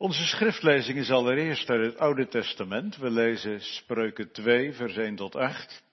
Onze 0.00 0.24
schriftlezing 0.26 0.98
is 0.98 1.10
allereerst 1.10 1.70
uit 1.70 1.84
het 1.84 1.98
Oude 1.98 2.28
Testament. 2.28 2.96
We 2.96 3.10
lezen 3.10 3.60
Spreuken 3.60 4.32
2, 4.32 4.72
vers 4.72 4.96
1 4.96 5.16
tot 5.16 5.36
8. 5.36 5.84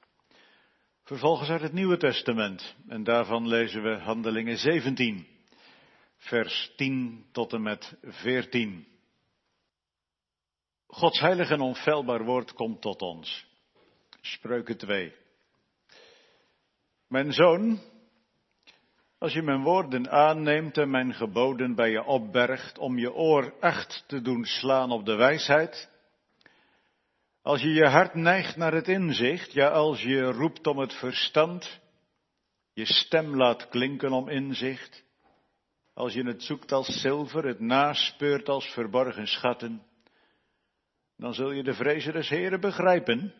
Vervolgens 1.03 1.49
uit 1.49 1.61
het 1.61 1.73
Nieuwe 1.73 1.97
Testament. 1.97 2.75
En 2.87 3.03
daarvan 3.03 3.47
lezen 3.47 3.83
we 3.83 3.97
Handelingen 3.97 4.57
17, 4.57 5.27
vers 6.17 6.71
10 6.75 7.25
tot 7.31 7.53
en 7.53 7.61
met 7.61 7.97
14. 8.01 8.87
Gods 10.87 11.19
heilig 11.19 11.49
en 11.49 11.61
onfeilbaar 11.61 12.23
woord 12.23 12.53
komt 12.53 12.81
tot 12.81 13.01
ons. 13.01 13.45
Spreuken 14.21 14.77
2. 14.77 15.13
Mijn 17.07 17.33
zoon, 17.33 17.79
als 19.17 19.33
je 19.33 19.41
mijn 19.41 19.61
woorden 19.61 20.09
aanneemt 20.09 20.77
en 20.77 20.89
mijn 20.89 21.13
geboden 21.13 21.75
bij 21.75 21.89
je 21.89 22.03
opbergt 22.03 22.77
om 22.77 22.97
je 22.97 23.13
oor 23.13 23.53
echt 23.59 24.03
te 24.07 24.21
doen 24.21 24.45
slaan 24.45 24.91
op 24.91 25.05
de 25.05 25.15
wijsheid, 25.15 25.89
als 27.41 27.61
je 27.61 27.69
je 27.69 27.85
hart 27.85 28.13
neigt 28.13 28.55
naar 28.55 28.73
het 28.73 28.87
inzicht, 28.87 29.53
ja 29.53 29.69
als 29.69 30.01
je 30.01 30.21
roept 30.21 30.67
om 30.67 30.77
het 30.77 30.93
verstand, 30.93 31.79
je 32.73 32.85
stem 32.85 33.35
laat 33.35 33.69
klinken 33.69 34.11
om 34.11 34.29
inzicht, 34.29 35.05
als 35.93 36.13
je 36.13 36.23
het 36.23 36.43
zoekt 36.43 36.71
als 36.71 37.01
zilver, 37.01 37.45
het 37.45 37.59
naspeurt 37.59 38.49
als 38.49 38.65
verborgen 38.65 39.27
schatten, 39.27 39.83
dan 41.15 41.33
zul 41.33 41.51
je 41.51 41.63
de 41.63 41.73
vrezen 41.73 42.13
des 42.13 42.29
Heren 42.29 42.59
begrijpen, 42.59 43.33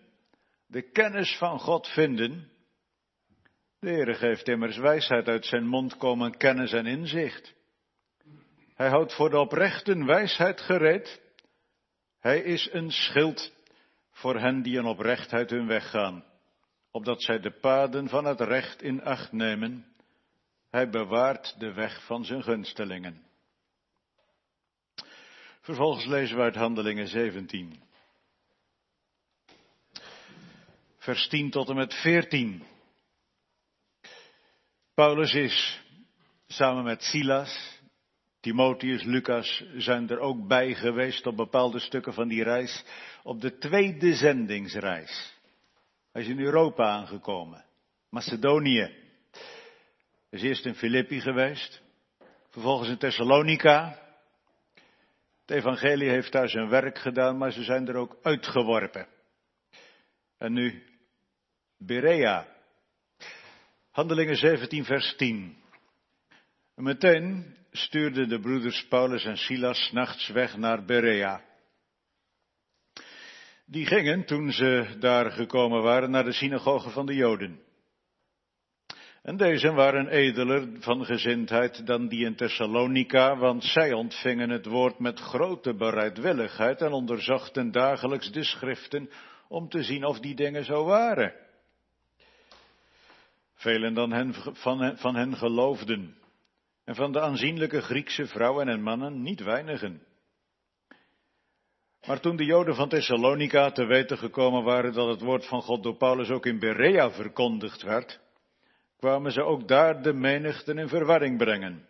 de 0.68 0.92
kennis 0.92 1.38
van 1.38 1.60
God 1.60 1.88
vinden 1.88 2.52
de 3.80 3.90
Heere 3.90 4.14
geeft 4.14 4.48
immers 4.48 4.78
wijsheid 4.78 5.28
uit 5.28 5.46
zijn 5.46 5.68
mond 5.68 5.98
komen 5.98 6.38
kennis 6.38 6.74
en 6.74 6.86
inzicht. 6.86 7.54
Hij 8.76 8.90
houdt 8.90 9.14
voor 9.14 9.30
de 9.30 9.40
oprechten 9.40 10.06
wijsheid 10.06 10.62
gereed. 10.62 11.22
Hij 12.20 12.40
is 12.40 12.70
een 12.72 12.92
schild 12.92 13.54
voor 14.12 14.40
hen 14.40 14.62
die 14.62 14.78
in 14.78 14.86
oprechtheid 14.86 15.50
hun 15.50 15.68
weg 15.68 15.90
gaan, 15.90 16.24
opdat 16.92 17.22
zij 17.22 17.40
de 17.40 17.52
paden 17.52 18.10
van 18.10 18.26
het 18.26 18.42
recht 18.42 18.82
in 18.82 19.04
acht 19.04 19.32
nemen. 19.32 19.86
Hij 20.70 20.90
bewaart 20.90 21.60
de 21.60 21.74
weg 21.74 22.06
van 22.06 22.26
zijn 22.26 22.44
gunstelingen. 22.44 23.26
Vervolgens 25.62 26.06
lezen 26.06 26.36
we 26.38 26.42
uit 26.42 26.56
Handelingen 26.56 27.08
17. 27.08 27.82
Vers 30.98 31.28
10 31.28 31.50
tot 31.50 31.70
en 31.70 31.76
met 31.76 31.94
14. 31.94 32.64
Paulus 34.98 35.34
is 35.34 35.82
samen 36.48 36.84
met 36.84 37.02
Silas, 37.04 37.80
Timotheus, 38.40 39.04
Lucas 39.04 39.64
zijn 39.76 40.10
er 40.10 40.20
ook 40.20 40.48
bij 40.48 40.74
geweest 40.74 41.26
op 41.26 41.36
bepaalde 41.36 41.80
stukken 41.80 42.14
van 42.14 42.28
die 42.28 42.44
reis, 42.44 42.84
op 43.24 43.42
de 43.42 43.58
tweede 43.58 44.14
zendingsreis. 44.14 45.36
Hij 46.12 46.22
is 46.22 46.28
in 46.28 46.40
Europa 46.40 46.84
aangekomen, 46.84 47.66
Macedonië. 48.10 48.80
Hij 50.30 50.40
is 50.40 50.42
eerst 50.42 50.66
in 50.66 50.76
Filippi 50.76 51.22
geweest, 51.22 51.82
vervolgens 52.50 52.90
in 52.90 52.98
Thessalonica. 52.98 54.00
Het 55.42 55.58
evangelie 55.58 56.10
heeft 56.10 56.32
daar 56.32 56.50
zijn 56.50 56.70
werk 56.70 56.98
gedaan, 56.98 57.38
maar 57.38 57.52
ze 57.52 57.64
zijn 57.64 57.88
er 57.88 57.96
ook 57.96 58.18
uitgeworpen. 58.22 59.08
En 60.38 60.54
nu 60.54 60.84
Berea, 61.78 62.57
Handelingen 63.98 64.36
17, 64.36 64.86
vers 64.86 65.16
10. 65.16 65.56
En 66.76 66.84
meteen 66.84 67.56
stuurden 67.72 68.30
de 68.30 68.40
broeders 68.40 68.88
Paulus 68.88 69.26
en 69.26 69.38
Silas 69.38 69.92
nachts 69.92 70.28
weg 70.28 70.58
naar 70.58 70.86
Berea. 70.86 71.42
Die 73.66 73.86
gingen, 73.86 74.26
toen 74.26 74.52
ze 74.52 74.96
daar 75.00 75.32
gekomen 75.32 75.82
waren, 75.82 76.12
naar 76.12 76.24
de 76.24 76.32
synagoge 76.32 76.90
van 76.90 77.06
de 77.06 77.16
Joden. 77.16 77.60
En 79.22 79.38
deze 79.38 79.72
waren 79.72 80.08
edeler 80.08 80.68
van 80.80 81.06
gezindheid 81.06 81.86
dan 81.86 82.08
die 82.08 82.26
in 82.26 82.36
Thessalonica, 82.36 83.38
want 83.38 83.64
zij 83.64 83.94
ontvingen 83.94 84.50
het 84.50 84.66
woord 84.66 85.00
met 85.00 85.20
grote 85.20 85.76
bereidwilligheid 85.76 86.82
en 86.82 86.92
onderzochten 86.92 87.72
dagelijks 87.72 88.32
de 88.32 88.44
schriften 88.44 89.10
om 89.48 89.70
te 89.70 89.84
zien 89.84 90.06
of 90.06 90.20
die 90.20 90.36
dingen 90.36 90.66
zo 90.66 90.86
waren. 90.86 91.46
Velen 93.58 93.94
dan 93.94 94.12
hen, 94.12 94.34
van, 94.34 94.82
hen, 94.82 94.98
van 94.98 95.16
hen 95.16 95.38
geloofden. 95.38 96.16
En 96.84 96.96
van 96.96 97.12
de 97.12 97.22
aanzienlijke 97.22 97.82
Griekse 97.82 98.26
vrouwen 98.26 98.68
en 98.68 98.82
mannen 98.82 99.22
niet 99.22 99.44
weinigen. 99.44 100.02
Maar 102.06 102.20
toen 102.20 102.36
de 102.36 102.46
Joden 102.46 102.76
van 102.76 102.90
Thessalonica 102.90 103.72
te 103.72 103.86
weten 103.86 104.18
gekomen 104.18 104.64
waren 104.64 104.94
dat 104.94 105.08
het 105.08 105.22
woord 105.22 105.46
van 105.46 105.62
God 105.62 105.84
door 105.84 105.96
Paulus 105.96 106.30
ook 106.30 106.46
in 106.46 106.60
Berea 106.60 107.12
verkondigd 107.12 107.82
werd, 107.82 108.20
kwamen 108.98 109.32
ze 109.32 109.42
ook 109.42 109.68
daar 109.68 110.02
de 110.02 110.14
menigten 110.14 110.78
in 110.78 110.88
verwarring 110.88 111.38
brengen. 111.38 111.88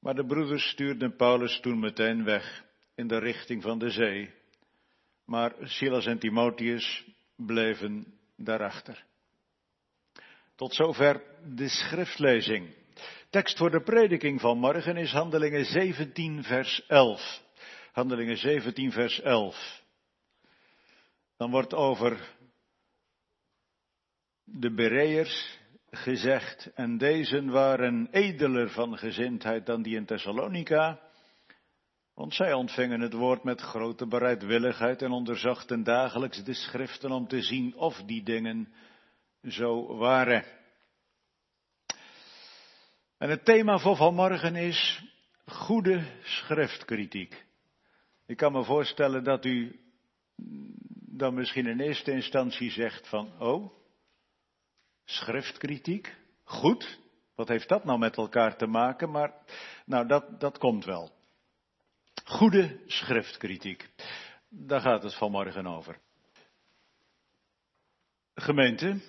Maar 0.00 0.14
de 0.14 0.26
broeders 0.26 0.68
stuurden 0.68 1.16
Paulus 1.16 1.60
toen 1.60 1.78
meteen 1.78 2.24
weg 2.24 2.64
in 2.94 3.06
de 3.06 3.18
richting 3.18 3.62
van 3.62 3.78
de 3.78 3.90
zee. 3.90 4.30
Maar 5.26 5.54
Silas 5.60 6.06
en 6.06 6.18
Timotheus 6.18 7.04
bleven 7.36 8.06
daarachter. 8.36 9.04
Tot 10.54 10.74
zover 10.74 11.22
de 11.54 11.68
schriftlezing. 11.68 12.74
Tekst 13.30 13.56
voor 13.56 13.70
de 13.70 13.82
prediking 13.82 14.40
van 14.40 14.58
morgen 14.58 14.96
is 14.96 15.12
Handelingen 15.12 15.64
17, 15.64 16.42
vers 16.42 16.86
11. 16.86 17.42
Handelingen 17.92 18.36
17, 18.36 18.92
vers 18.92 19.20
11. 19.20 19.82
Dan 21.36 21.50
wordt 21.50 21.74
over 21.74 22.36
de 24.44 24.74
Bereërs 24.74 25.58
gezegd, 25.90 26.70
en 26.74 26.98
deze 26.98 27.44
waren 27.44 28.08
edeler 28.10 28.70
van 28.70 28.98
gezindheid 28.98 29.66
dan 29.66 29.82
die 29.82 29.96
in 29.96 30.06
Thessalonica, 30.06 31.00
want 32.14 32.34
zij 32.34 32.52
ontvingen 32.52 33.00
het 33.00 33.12
woord 33.12 33.44
met 33.44 33.60
grote 33.60 34.06
bereidwilligheid 34.06 35.02
en 35.02 35.10
onderzochten 35.10 35.82
dagelijks 35.82 36.44
de 36.44 36.54
schriften 36.54 37.10
om 37.10 37.28
te 37.28 37.42
zien 37.42 37.76
of 37.76 38.02
die 38.02 38.22
dingen 38.22 38.72
zo 39.48 39.96
waren. 39.96 40.44
En 43.18 43.30
het 43.30 43.44
thema 43.44 43.78
voor 43.78 43.96
vanmorgen 43.96 44.56
is 44.56 45.02
goede 45.46 46.20
schriftkritiek. 46.22 47.44
Ik 48.26 48.36
kan 48.36 48.52
me 48.52 48.64
voorstellen 48.64 49.24
dat 49.24 49.44
u 49.44 49.80
dan 50.94 51.34
misschien 51.34 51.66
in 51.66 51.80
eerste 51.80 52.10
instantie 52.10 52.70
zegt 52.70 53.08
van, 53.08 53.40
oh, 53.40 53.72
schriftkritiek, 55.04 56.16
goed, 56.44 56.98
wat 57.34 57.48
heeft 57.48 57.68
dat 57.68 57.84
nou 57.84 57.98
met 57.98 58.16
elkaar 58.16 58.56
te 58.56 58.66
maken? 58.66 59.10
Maar, 59.10 59.32
nou, 59.84 60.06
dat, 60.06 60.40
dat 60.40 60.58
komt 60.58 60.84
wel. 60.84 61.12
Goede 62.24 62.80
schriftkritiek. 62.86 63.90
Daar 64.48 64.80
gaat 64.80 65.02
het 65.02 65.14
vanmorgen 65.14 65.66
over. 65.66 65.98
Gemeente, 68.34 69.00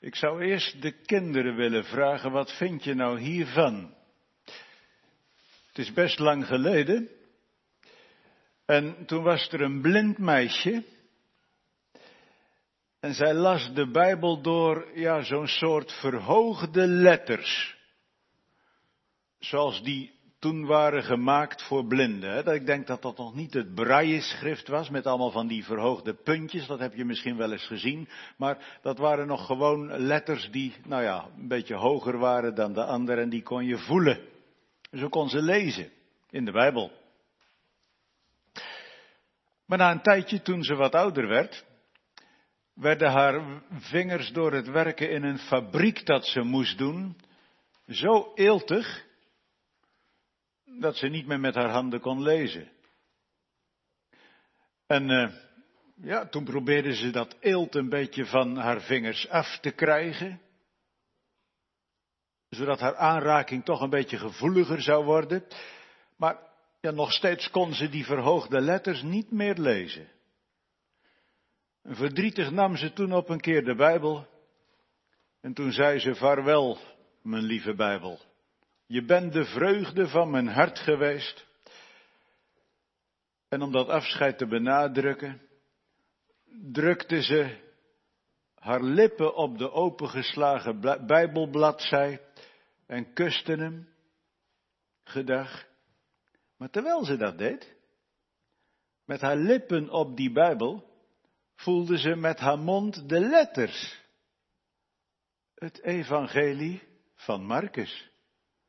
ik 0.00 0.14
zou 0.14 0.42
eerst 0.42 0.82
de 0.82 0.92
kinderen 0.92 1.56
willen 1.56 1.84
vragen, 1.84 2.30
wat 2.30 2.52
vind 2.56 2.84
je 2.84 2.94
nou 2.94 3.20
hiervan? 3.20 3.94
Het 5.66 5.78
is 5.78 5.92
best 5.92 6.18
lang 6.18 6.46
geleden. 6.46 7.08
En 8.66 9.06
toen 9.06 9.22
was 9.22 9.48
er 9.52 9.60
een 9.60 9.80
blind 9.80 10.18
meisje. 10.18 10.84
En 13.00 13.14
zij 13.14 13.34
las 13.34 13.74
de 13.74 13.90
Bijbel 13.90 14.42
door, 14.42 14.90
ja, 14.94 15.22
zo'n 15.22 15.46
soort 15.46 15.92
verhoogde 15.92 16.86
letters. 16.86 17.76
Zoals 19.38 19.82
die 19.82 20.17
toen 20.38 20.66
waren 20.66 21.02
gemaakt 21.02 21.62
voor 21.62 21.86
blinden. 21.86 22.54
Ik 22.54 22.66
denk 22.66 22.86
dat 22.86 23.02
dat 23.02 23.16
nog 23.16 23.34
niet 23.34 23.54
het 23.54 23.74
braille-schrift 23.74 24.68
was 24.68 24.90
met 24.90 25.06
allemaal 25.06 25.30
van 25.30 25.46
die 25.46 25.64
verhoogde 25.64 26.14
puntjes. 26.14 26.66
Dat 26.66 26.78
heb 26.78 26.94
je 26.94 27.04
misschien 27.04 27.36
wel 27.36 27.52
eens 27.52 27.66
gezien. 27.66 28.08
Maar 28.36 28.78
dat 28.82 28.98
waren 28.98 29.26
nog 29.26 29.46
gewoon 29.46 29.98
letters 29.98 30.50
die, 30.50 30.74
nou 30.84 31.02
ja, 31.02 31.28
een 31.36 31.48
beetje 31.48 31.74
hoger 31.74 32.18
waren 32.18 32.54
dan 32.54 32.72
de 32.72 32.84
andere 32.84 33.20
en 33.20 33.28
die 33.28 33.42
kon 33.42 33.64
je 33.64 33.78
voelen. 33.78 34.20
Zo 34.92 35.08
kon 35.08 35.28
ze 35.28 35.42
lezen 35.42 35.90
in 36.30 36.44
de 36.44 36.52
Bijbel. 36.52 36.92
Maar 39.66 39.78
na 39.78 39.90
een 39.90 40.02
tijdje, 40.02 40.42
toen 40.42 40.62
ze 40.62 40.74
wat 40.74 40.94
ouder 40.94 41.28
werd, 41.28 41.64
werden 42.74 43.10
haar 43.10 43.62
vingers 43.70 44.32
door 44.32 44.52
het 44.52 44.68
werken 44.68 45.10
in 45.10 45.22
een 45.22 45.38
fabriek 45.38 46.06
dat 46.06 46.26
ze 46.26 46.40
moest 46.40 46.78
doen 46.78 47.16
zo 47.86 48.32
eeltig 48.34 49.06
dat 50.80 50.96
ze 50.96 51.06
niet 51.06 51.26
meer 51.26 51.40
met 51.40 51.54
haar 51.54 51.70
handen 51.70 52.00
kon 52.00 52.22
lezen. 52.22 52.70
En 54.86 55.10
uh, 55.10 55.32
ja, 55.94 56.26
toen 56.28 56.44
probeerde 56.44 56.94
ze 56.94 57.10
dat 57.10 57.36
eelt 57.40 57.74
een 57.74 57.88
beetje 57.88 58.26
van 58.26 58.56
haar 58.56 58.80
vingers 58.80 59.28
af 59.28 59.58
te 59.60 59.70
krijgen. 59.70 60.40
Zodat 62.48 62.80
haar 62.80 62.96
aanraking 62.96 63.64
toch 63.64 63.80
een 63.80 63.90
beetje 63.90 64.18
gevoeliger 64.18 64.82
zou 64.82 65.04
worden. 65.04 65.44
Maar 66.16 66.38
ja, 66.80 66.90
nog 66.90 67.12
steeds 67.12 67.50
kon 67.50 67.74
ze 67.74 67.88
die 67.88 68.04
verhoogde 68.04 68.60
letters 68.60 69.02
niet 69.02 69.30
meer 69.30 69.54
lezen. 69.54 70.08
verdrietig 71.84 72.50
nam 72.50 72.76
ze 72.76 72.92
toen 72.92 73.12
op 73.12 73.28
een 73.28 73.40
keer 73.40 73.64
de 73.64 73.74
Bijbel. 73.74 74.26
En 75.40 75.54
toen 75.54 75.72
zei 75.72 75.98
ze, 75.98 76.14
vaarwel, 76.14 76.78
mijn 77.22 77.42
lieve 77.42 77.74
Bijbel. 77.74 78.20
Je 78.90 79.04
bent 79.04 79.32
de 79.32 79.44
vreugde 79.44 80.08
van 80.08 80.30
mijn 80.30 80.48
hart 80.48 80.78
geweest. 80.78 81.46
En 83.48 83.62
om 83.62 83.72
dat 83.72 83.88
afscheid 83.88 84.38
te 84.38 84.46
benadrukken, 84.46 85.48
drukte 86.72 87.22
ze 87.22 87.58
haar 88.54 88.82
lippen 88.82 89.34
op 89.34 89.58
de 89.58 89.70
opengeslagen 89.70 90.80
Bijbelbladzij 91.06 92.20
en 92.86 93.12
kuste 93.12 93.52
hem. 93.52 93.88
Gedag. 95.04 95.66
Maar 96.56 96.70
terwijl 96.70 97.04
ze 97.04 97.16
dat 97.16 97.38
deed, 97.38 97.76
met 99.04 99.20
haar 99.20 99.36
lippen 99.36 99.90
op 99.90 100.16
die 100.16 100.32
Bijbel, 100.32 100.84
voelde 101.54 101.98
ze 101.98 102.14
met 102.14 102.38
haar 102.38 102.58
mond 102.58 103.08
de 103.08 103.20
letters. 103.20 104.00
Het 105.54 105.82
evangelie 105.82 106.82
van 107.14 107.44
Marcus. 107.44 108.07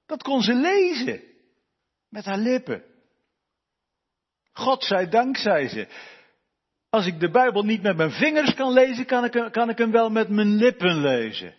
Dat 0.09 0.23
kon 0.23 0.41
ze 0.41 0.53
lezen. 0.53 1.23
Met 2.07 2.25
haar 2.25 2.37
lippen. 2.37 2.83
God 4.51 4.83
zij 4.83 5.09
dank, 5.09 5.37
zei 5.37 5.67
ze. 5.67 5.87
Als 6.89 7.05
ik 7.05 7.19
de 7.19 7.29
Bijbel 7.29 7.63
niet 7.63 7.81
met 7.81 7.97
mijn 7.97 8.11
vingers 8.11 8.53
kan 8.53 8.73
lezen, 8.73 9.05
kan 9.05 9.23
ik, 9.23 9.51
kan 9.51 9.69
ik 9.69 9.77
hem 9.77 9.91
wel 9.91 10.09
met 10.09 10.29
mijn 10.29 10.55
lippen 10.55 11.01
lezen. 11.01 11.55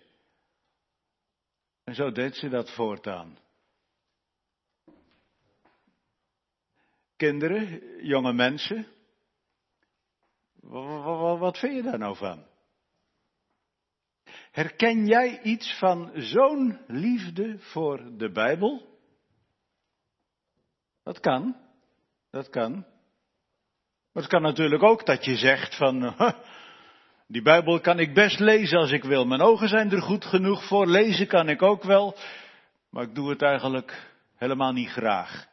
En 1.84 1.94
zo 1.94 2.12
deed 2.12 2.36
ze 2.36 2.48
dat 2.48 2.70
voortaan. 2.70 3.38
Kinderen, 7.16 7.80
jonge 8.06 8.32
mensen, 8.32 8.86
wat 11.38 11.58
vind 11.58 11.74
je 11.74 11.82
daar 11.82 11.98
nou 11.98 12.16
van? 12.16 12.49
Herken 14.50 15.06
jij 15.06 15.42
iets 15.42 15.78
van 15.78 16.10
zo'n 16.14 16.80
liefde 16.86 17.58
voor 17.58 18.16
de 18.16 18.32
Bijbel? 18.32 18.88
Dat 21.02 21.20
kan, 21.20 21.56
dat 22.30 22.50
kan. 22.50 22.72
Maar 24.12 24.22
het 24.22 24.32
kan 24.32 24.42
natuurlijk 24.42 24.82
ook 24.82 25.06
dat 25.06 25.24
je 25.24 25.36
zegt 25.36 25.76
van, 25.76 26.14
die 27.26 27.42
Bijbel 27.42 27.80
kan 27.80 27.98
ik 27.98 28.14
best 28.14 28.38
lezen 28.38 28.78
als 28.78 28.90
ik 28.90 29.04
wil. 29.04 29.24
Mijn 29.24 29.40
ogen 29.40 29.68
zijn 29.68 29.90
er 29.90 30.02
goed 30.02 30.24
genoeg 30.24 30.66
voor, 30.66 30.86
lezen 30.86 31.26
kan 31.26 31.48
ik 31.48 31.62
ook 31.62 31.82
wel, 31.82 32.16
maar 32.90 33.02
ik 33.02 33.14
doe 33.14 33.30
het 33.30 33.42
eigenlijk 33.42 34.12
helemaal 34.36 34.72
niet 34.72 34.88
graag. 34.88 35.49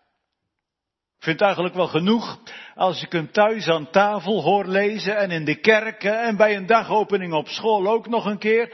Vind 1.28 1.40
het 1.40 1.48
eigenlijk 1.48 1.78
wel 1.78 1.88
genoeg 1.88 2.40
als 2.76 3.04
ik 3.04 3.12
hem 3.12 3.32
thuis 3.32 3.68
aan 3.68 3.90
tafel 3.90 4.42
hoor 4.42 4.66
lezen 4.66 5.18
en 5.18 5.32
in 5.32 5.46
de 5.46 5.60
kerken 5.60 6.22
en 6.22 6.38
bij 6.38 6.56
een 6.56 6.66
dagopening 6.66 7.34
op 7.34 7.48
school 7.48 7.88
ook 7.88 8.08
nog 8.08 8.26
een 8.26 8.38
keer. 8.38 8.68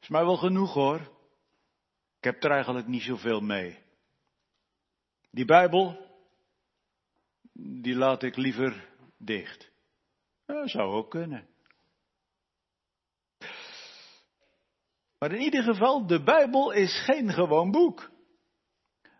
Is 0.00 0.08
mij 0.08 0.24
wel 0.24 0.36
genoeg 0.36 0.74
hoor. 0.74 1.00
Ik 2.18 2.24
heb 2.24 2.44
er 2.44 2.50
eigenlijk 2.50 2.86
niet 2.86 3.02
zoveel 3.02 3.40
mee. 3.40 3.78
Die 5.30 5.44
Bijbel, 5.44 6.06
die 7.82 7.94
laat 7.94 8.22
ik 8.22 8.36
liever 8.36 8.88
dicht. 9.18 9.70
Dat 10.46 10.70
zou 10.70 10.92
ook 10.92 11.10
kunnen. 11.10 11.48
Maar 15.18 15.32
in 15.32 15.40
ieder 15.40 15.62
geval, 15.62 16.06
de 16.06 16.22
Bijbel 16.22 16.70
is 16.70 17.04
geen 17.04 17.32
gewoon 17.32 17.70
boek. 17.70 18.10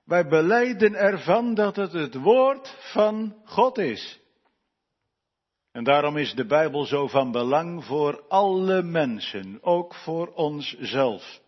Wij 0.09 0.29
beleiden 0.29 0.95
ervan 0.95 1.55
dat 1.55 1.77
het 1.77 1.93
het 1.93 2.15
woord 2.15 2.77
van 2.93 3.37
God 3.45 3.79
is. 3.79 4.21
En 5.73 5.85
daarom 5.85 6.17
is 6.17 6.35
de 6.35 6.47
Bijbel 6.47 6.85
zo 6.85 7.09
van 7.09 7.33
belang 7.33 7.85
voor 7.85 8.25
alle 8.29 8.83
mensen, 8.83 9.59
ook 9.63 9.95
voor 9.95 10.33
onszelf. 10.35 11.41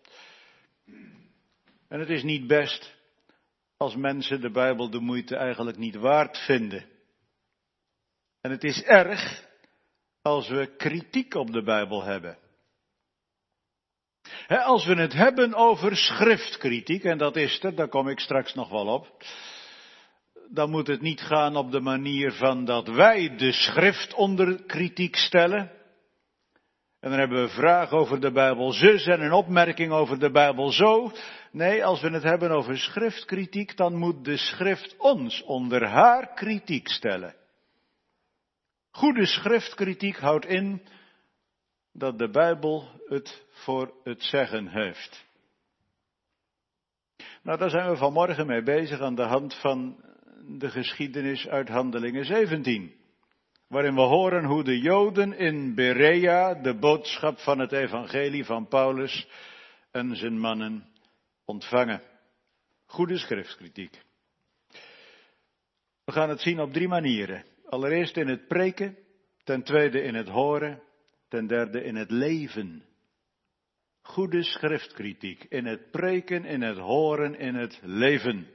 En 1.87 1.99
het 1.99 2.09
is 2.09 2.23
niet 2.23 2.47
best 2.47 2.95
als 3.77 3.95
mensen 3.95 4.41
de 4.41 4.51
Bijbel 4.51 4.89
de 4.89 4.99
moeite 4.99 5.35
eigenlijk 5.35 5.77
niet 5.77 5.95
waard 5.95 6.37
vinden. 6.37 6.85
En 8.41 8.51
het 8.51 8.63
is 8.63 8.81
erg 8.81 9.47
als 10.21 10.49
we 10.49 10.75
kritiek 10.75 11.33
op 11.33 11.51
de 11.51 11.63
Bijbel 11.63 12.03
hebben 12.03 12.37
als 14.47 14.85
we 14.85 14.95
het 14.95 15.13
hebben 15.13 15.53
over 15.53 15.95
schriftkritiek, 15.95 17.03
en 17.03 17.17
dat 17.17 17.35
is 17.35 17.63
er, 17.63 17.75
daar 17.75 17.87
kom 17.87 18.07
ik 18.07 18.19
straks 18.19 18.53
nog 18.53 18.69
wel 18.69 18.87
op, 18.87 19.07
dan 20.49 20.69
moet 20.69 20.87
het 20.87 21.01
niet 21.01 21.21
gaan 21.21 21.55
op 21.55 21.71
de 21.71 21.79
manier 21.79 22.31
van 22.31 22.65
dat 22.65 22.87
wij 22.87 23.35
de 23.35 23.51
schrift 23.51 24.13
onder 24.13 24.63
kritiek 24.63 25.15
stellen. 25.15 25.71
En 26.99 27.09
dan 27.09 27.19
hebben 27.19 27.37
we 27.37 27.43
een 27.43 27.49
vraag 27.49 27.91
over 27.91 28.19
de 28.19 28.31
Bijbel 28.31 28.71
zus 28.71 29.05
en 29.05 29.21
een 29.21 29.31
opmerking 29.31 29.91
over 29.91 30.19
de 30.19 30.31
Bijbel 30.31 30.71
zo. 30.71 31.11
Nee, 31.51 31.85
als 31.85 32.01
we 32.01 32.09
het 32.09 32.23
hebben 32.23 32.51
over 32.51 32.77
schriftkritiek, 32.77 33.77
dan 33.77 33.95
moet 33.95 34.25
de 34.25 34.37
schrift 34.37 34.95
ons 34.97 35.43
onder 35.43 35.87
haar 35.87 36.33
kritiek 36.33 36.87
stellen. 36.87 37.35
Goede 38.91 39.25
schriftkritiek 39.25 40.17
houdt 40.17 40.45
in 40.45 40.81
dat 41.93 42.19
de 42.19 42.29
Bijbel 42.29 42.89
het 43.07 43.45
voor 43.49 43.93
het 44.03 44.23
zeggen 44.23 44.67
heeft. 44.67 45.25
Nou, 47.43 47.57
daar 47.57 47.69
zijn 47.69 47.89
we 47.89 47.97
vanmorgen 47.97 48.47
mee 48.47 48.63
bezig 48.63 48.99
aan 48.99 49.15
de 49.15 49.25
hand 49.25 49.55
van 49.55 50.03
de 50.47 50.69
geschiedenis 50.69 51.47
uit 51.47 51.67
Handelingen 51.67 52.25
17. 52.25 52.93
Waarin 53.67 53.95
we 53.95 54.01
horen 54.01 54.45
hoe 54.45 54.63
de 54.63 54.79
Joden 54.79 55.33
in 55.33 55.75
Berea 55.75 56.53
de 56.53 56.75
boodschap 56.75 57.37
van 57.37 57.59
het 57.59 57.71
evangelie 57.71 58.45
van 58.45 58.67
Paulus 58.67 59.27
en 59.91 60.15
zijn 60.15 60.39
mannen 60.39 60.85
ontvangen. 61.45 62.01
Goede 62.85 63.17
schriftkritiek. 63.17 64.01
We 66.03 66.11
gaan 66.11 66.29
het 66.29 66.41
zien 66.41 66.59
op 66.59 66.73
drie 66.73 66.87
manieren. 66.87 67.45
Allereerst 67.69 68.17
in 68.17 68.27
het 68.27 68.47
preken, 68.47 68.97
ten 69.43 69.63
tweede 69.63 70.01
in 70.01 70.15
het 70.15 70.27
horen 70.27 70.81
Ten 71.31 71.47
derde 71.47 71.83
in 71.83 71.95
het 71.95 72.11
leven. 72.11 72.83
Goede 74.01 74.43
schriftkritiek. 74.43 75.43
In 75.43 75.65
het 75.65 75.91
preken, 75.91 76.45
in 76.45 76.61
het 76.61 76.77
horen, 76.77 77.35
in 77.35 77.55
het 77.55 77.79
leven. 77.83 78.47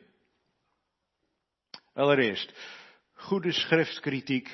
Allereerst, 1.92 2.52
goede 3.12 3.52
schriftkritiek 3.52 4.50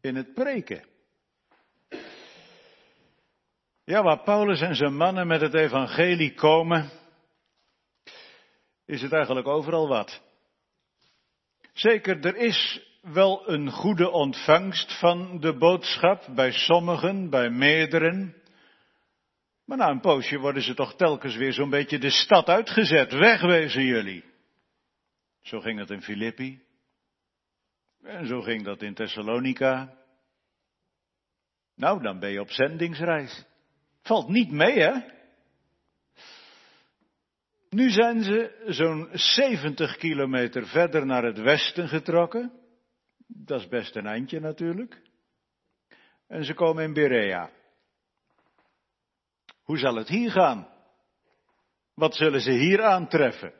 in 0.00 0.16
het 0.16 0.34
preken. 0.34 0.84
Ja, 3.84 4.02
waar 4.02 4.22
Paulus 4.22 4.60
en 4.60 4.74
zijn 4.74 4.96
mannen 4.96 5.26
met 5.26 5.40
het 5.40 5.54
evangelie 5.54 6.34
komen, 6.34 6.90
is 8.86 9.02
het 9.02 9.12
eigenlijk 9.12 9.46
overal 9.46 9.88
wat. 9.88 10.22
Zeker, 11.72 12.26
er 12.26 12.36
is 12.36 12.82
wel 13.12 13.48
een 13.48 13.70
goede 13.70 14.10
ontvangst 14.10 14.98
van 14.98 15.40
de 15.40 15.56
boodschap, 15.56 16.26
bij 16.34 16.52
sommigen, 16.52 17.30
bij 17.30 17.50
meerderen. 17.50 18.34
Maar 19.64 19.76
na 19.76 19.88
een 19.88 20.00
poosje 20.00 20.38
worden 20.38 20.62
ze 20.62 20.74
toch 20.74 20.94
telkens 20.96 21.36
weer 21.36 21.52
zo'n 21.52 21.70
beetje 21.70 21.98
de 21.98 22.10
stad 22.10 22.48
uitgezet. 22.48 23.12
Wegwezen 23.12 23.84
jullie. 23.84 24.24
Zo 25.42 25.60
ging 25.60 25.78
het 25.78 25.90
in 25.90 26.02
Filippi. 26.02 26.62
En 28.02 28.26
zo 28.26 28.40
ging 28.40 28.64
dat 28.64 28.82
in 28.82 28.94
Thessalonica. 28.94 29.94
Nou, 31.76 32.02
dan 32.02 32.18
ben 32.18 32.30
je 32.30 32.40
op 32.40 32.50
zendingsreis. 32.50 33.44
Valt 34.02 34.28
niet 34.28 34.50
mee, 34.50 34.78
hè? 34.78 35.12
Nu 37.70 37.90
zijn 37.90 38.22
ze 38.22 38.64
zo'n 38.66 39.08
70 39.12 39.96
kilometer 39.96 40.66
verder 40.66 41.06
naar 41.06 41.24
het 41.24 41.38
westen 41.38 41.88
getrokken. 41.88 42.63
Dat 43.26 43.60
is 43.60 43.68
best 43.68 43.96
een 43.96 44.06
eindje 44.06 44.40
natuurlijk. 44.40 45.02
En 46.28 46.44
ze 46.44 46.54
komen 46.54 46.84
in 46.84 46.92
Berea. 46.92 47.50
Hoe 49.62 49.78
zal 49.78 49.94
het 49.94 50.08
hier 50.08 50.30
gaan? 50.30 50.68
Wat 51.94 52.14
zullen 52.14 52.40
ze 52.40 52.50
hier 52.50 52.82
aantreffen? 52.82 53.52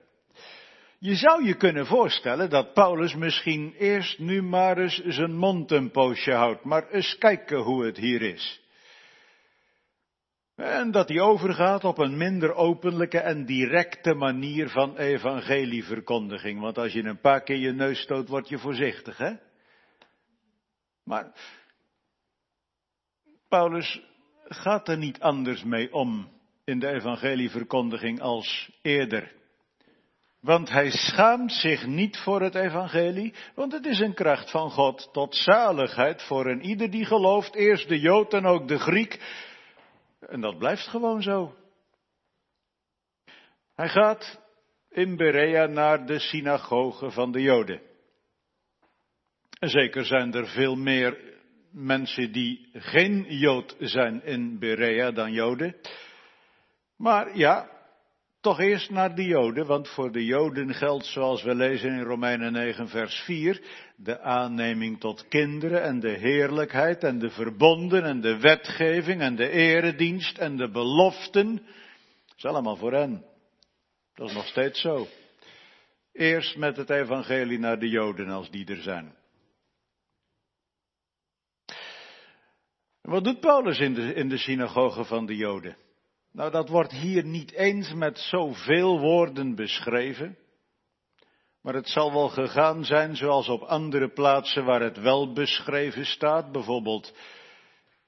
Je 0.98 1.14
zou 1.14 1.44
je 1.44 1.56
kunnen 1.56 1.86
voorstellen 1.86 2.50
dat 2.50 2.72
Paulus 2.72 3.14
misschien 3.14 3.74
eerst 3.78 4.18
nu 4.18 4.42
maar 4.42 4.78
eens 4.78 5.02
zijn 5.04 5.36
mond 5.36 5.70
een 5.70 5.90
poosje 5.90 6.32
houdt, 6.32 6.64
maar 6.64 6.88
eens 6.88 7.18
kijken 7.18 7.58
hoe 7.58 7.84
het 7.84 7.96
hier 7.96 8.22
is. 8.22 8.62
En 10.56 10.90
dat 10.90 11.08
hij 11.08 11.20
overgaat 11.20 11.84
op 11.84 11.98
een 11.98 12.16
minder 12.16 12.54
openlijke 12.54 13.18
en 13.18 13.44
directe 13.44 14.14
manier 14.14 14.68
van 14.68 14.96
evangelieverkondiging. 14.96 16.60
Want 16.60 16.78
als 16.78 16.92
je 16.92 17.04
een 17.04 17.20
paar 17.20 17.42
keer 17.42 17.56
je 17.56 17.72
neus 17.72 18.00
stoot, 18.00 18.28
word 18.28 18.48
je 18.48 18.58
voorzichtig, 18.58 19.18
hè? 19.18 19.32
Maar 21.04 21.32
Paulus 23.48 24.00
gaat 24.44 24.88
er 24.88 24.98
niet 24.98 25.20
anders 25.20 25.62
mee 25.62 25.92
om 25.92 26.32
in 26.64 26.78
de 26.78 26.88
evangelieverkondiging 26.88 28.20
als 28.20 28.70
eerder. 28.82 29.32
Want 30.40 30.70
hij 30.70 30.90
schaamt 30.90 31.52
zich 31.52 31.86
niet 31.86 32.16
voor 32.16 32.42
het 32.42 32.54
evangelie, 32.54 33.34
want 33.54 33.72
het 33.72 33.86
is 33.86 33.98
een 33.98 34.14
kracht 34.14 34.50
van 34.50 34.70
God 34.70 35.08
tot 35.12 35.36
zaligheid 35.36 36.22
voor 36.22 36.46
een 36.46 36.62
ieder 36.62 36.90
die 36.90 37.04
gelooft, 37.04 37.54
eerst 37.54 37.88
de 37.88 38.00
Jood 38.00 38.32
en 38.32 38.46
ook 38.46 38.68
de 38.68 38.78
Griek. 38.78 39.20
En 40.20 40.40
dat 40.40 40.58
blijft 40.58 40.88
gewoon 40.88 41.22
zo. 41.22 41.54
Hij 43.74 43.88
gaat 43.88 44.40
in 44.88 45.16
Berea 45.16 45.66
naar 45.66 46.06
de 46.06 46.18
synagoge 46.18 47.10
van 47.10 47.32
de 47.32 47.40
Joden. 47.40 47.80
Zeker 49.60 50.04
zijn 50.04 50.34
er 50.34 50.46
veel 50.46 50.76
meer 50.76 51.18
mensen 51.72 52.32
die 52.32 52.68
geen 52.72 53.24
Jood 53.28 53.76
zijn 53.78 54.24
in 54.24 54.58
Berea 54.58 55.10
dan 55.10 55.32
Joden. 55.32 55.76
Maar 56.96 57.36
ja, 57.36 57.70
toch 58.40 58.60
eerst 58.60 58.90
naar 58.90 59.14
de 59.14 59.24
Joden, 59.24 59.66
want 59.66 59.88
voor 59.88 60.12
de 60.12 60.24
Joden 60.24 60.74
geldt, 60.74 61.06
zoals 61.06 61.42
we 61.42 61.54
lezen 61.54 61.90
in 61.90 62.02
Romeinen 62.02 62.52
9, 62.52 62.88
vers 62.88 63.14
4, 63.14 63.60
de 63.96 64.20
aanneming 64.20 65.00
tot 65.00 65.28
kinderen 65.28 65.82
en 65.82 66.00
de 66.00 66.18
heerlijkheid 66.18 67.04
en 67.04 67.18
de 67.18 67.30
verbonden 67.30 68.04
en 68.04 68.20
de 68.20 68.38
wetgeving 68.38 69.20
en 69.20 69.36
de 69.36 69.48
eredienst 69.48 70.38
en 70.38 70.56
de 70.56 70.70
beloften. 70.70 71.54
Dat 71.54 72.36
is 72.36 72.44
allemaal 72.44 72.76
voor 72.76 72.92
hen. 72.92 73.24
Dat 74.14 74.28
is 74.28 74.34
nog 74.34 74.46
steeds 74.46 74.80
zo. 74.80 75.06
Eerst 76.12 76.56
met 76.56 76.76
het 76.76 76.90
evangelie 76.90 77.58
naar 77.58 77.78
de 77.78 77.88
Joden 77.88 78.28
als 78.28 78.50
die 78.50 78.66
er 78.66 78.82
zijn. 78.82 79.14
Wat 83.04 83.24
doet 83.24 83.40
Paulus 83.40 83.78
in 83.78 83.94
de, 83.94 84.14
in 84.14 84.28
de 84.28 84.38
synagoge 84.38 85.04
van 85.04 85.26
de 85.26 85.36
Joden? 85.36 85.76
Nou, 86.32 86.50
dat 86.50 86.68
wordt 86.68 86.92
hier 86.92 87.24
niet 87.24 87.52
eens 87.52 87.94
met 87.94 88.18
zoveel 88.18 89.00
woorden 89.00 89.54
beschreven. 89.54 90.38
Maar 91.62 91.74
het 91.74 91.88
zal 91.88 92.12
wel 92.12 92.28
gegaan 92.28 92.84
zijn 92.84 93.16
zoals 93.16 93.48
op 93.48 93.62
andere 93.62 94.08
plaatsen 94.08 94.64
waar 94.64 94.80
het 94.80 94.96
wel 95.00 95.32
beschreven 95.32 96.06
staat. 96.06 96.52
Bijvoorbeeld 96.52 97.14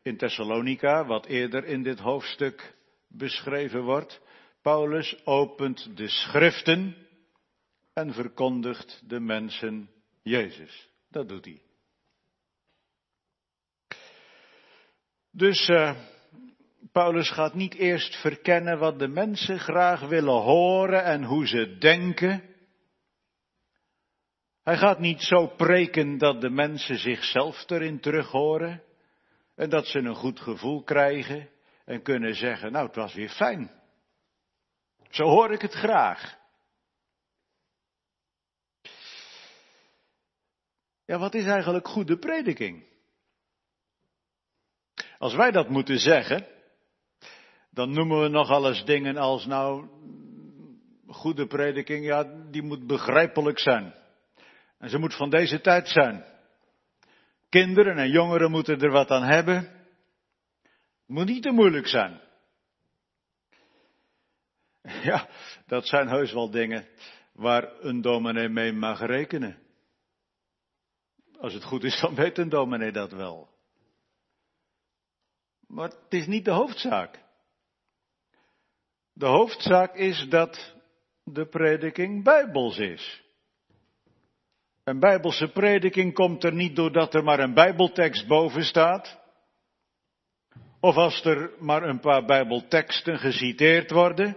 in 0.03 0.17
Thessalonica, 0.17 1.07
wat 1.07 1.27
eerder 1.27 1.65
in 1.65 1.83
dit 1.83 1.99
hoofdstuk 1.99 2.75
beschreven 3.09 3.83
wordt. 3.83 4.21
Paulus 4.63 5.25
opent 5.25 5.97
de 5.97 6.09
schriften 6.09 6.97
en 7.93 8.13
verkondigt 8.13 9.03
de 9.07 9.21
mensen 9.21 9.91
Jezus. 10.23 10.89
Dat 11.09 11.29
doet 11.29 11.45
hij. 11.45 11.66
Dus 15.37 15.69
uh, 15.69 15.97
Paulus 16.93 17.31
gaat 17.31 17.55
niet 17.55 17.75
eerst 17.75 18.21
verkennen 18.21 18.79
wat 18.79 18.99
de 18.99 19.09
mensen 19.09 19.59
graag 19.59 20.01
willen 20.01 20.43
horen 20.43 21.05
en 21.05 21.25
hoe 21.25 21.47
ze 21.47 21.79
denken. 21.79 22.55
Hij 24.63 24.77
gaat 24.77 24.99
niet 24.99 25.23
zo 25.23 25.47
preken 25.47 26.19
dat 26.19 26.41
de 26.41 26.51
mensen 26.51 26.99
zichzelf 26.99 27.71
erin 27.71 28.01
terug 28.01 28.31
horen 28.31 28.83
en 29.55 29.71
dat 29.71 29.87
ze 29.87 29.99
een 29.99 30.15
goed 30.15 30.41
gevoel 30.41 30.83
krijgen 30.83 31.49
en 31.85 32.03
kunnen 32.03 32.35
zeggen, 32.35 32.73
nou 32.73 32.87
het 32.87 32.97
was 32.97 33.15
weer 33.15 33.31
fijn. 33.31 33.71
Zo 35.11 35.25
hoor 35.25 35.53
ik 35.53 35.61
het 35.61 35.75
graag. 35.75 36.39
Ja, 41.05 41.19
wat 41.19 41.35
is 41.35 41.47
eigenlijk 41.47 41.89
goede 41.89 42.19
prediking? 42.19 42.96
Als 45.19 45.35
wij 45.35 45.51
dat 45.51 45.69
moeten 45.69 45.99
zeggen, 45.99 46.47
dan 47.71 47.93
noemen 47.93 48.21
we 48.23 48.29
nog 48.29 48.51
alles 48.51 48.85
dingen 48.85 49.17
als 49.17 49.47
nou, 49.47 49.89
goede 51.07 51.47
prediking, 51.47 52.05
ja, 52.05 52.25
die 52.51 52.63
moet 52.63 52.87
begrijpelijk 52.87 53.59
zijn. 53.59 53.95
En 54.79 54.89
ze 54.89 54.99
moet 54.99 55.15
van 55.15 55.31
deze 55.31 55.61
tijd 55.61 55.89
zijn. 55.89 56.25
Kinderen 57.49 57.99
en 57.99 58.11
jongeren 58.11 58.51
moeten 58.51 58.81
er 58.81 58.91
wat 58.91 59.11
aan 59.11 59.23
hebben. 59.23 59.57
Het 59.57 61.15
moet 61.17 61.27
niet 61.27 61.43
te 61.43 61.51
moeilijk 61.51 61.87
zijn. 61.87 62.21
Ja, 65.03 65.29
dat 65.67 65.87
zijn 65.87 66.09
heus 66.09 66.33
wel 66.33 66.51
dingen 66.51 66.89
waar 67.33 67.73
een 67.81 68.01
dominee 68.01 68.49
mee 68.49 68.73
mag 68.73 69.01
rekenen. 69.01 69.59
Als 71.39 71.53
het 71.53 71.65
goed 71.65 71.85
is, 71.85 72.01
dan 72.01 72.15
weet 72.15 72.39
een 72.39 72.49
dominee 72.49 72.93
dat 72.93 73.13
wel. 73.13 73.56
Maar 75.67 75.89
het 75.89 76.13
is 76.15 76.27
niet 76.27 76.45
de 76.45 76.51
hoofdzaak. 76.51 77.25
De 79.13 79.27
hoofdzaak 79.27 79.95
is 79.95 80.27
dat 80.29 80.75
de 81.25 81.47
prediking 81.47 82.25
bijbels 82.25 82.79
is. 82.79 83.25
Een 84.85 85.01
bijbelse 85.01 85.49
prediking 85.49 86.15
komt 86.15 86.45
er 86.45 86.53
niet 86.53 86.77
doordat 86.77 87.15
er 87.15 87.25
maar 87.25 87.39
een 87.39 87.55
bijbeltekst 87.55 88.27
boven 88.27 88.65
staat. 88.65 89.21
Of 90.81 90.97
als 90.97 91.25
er 91.25 91.51
maar 91.59 91.83
een 91.83 92.01
paar 92.01 92.25
bijbelteksten 92.25 93.19
geciteerd 93.19 93.91
worden. 93.91 94.37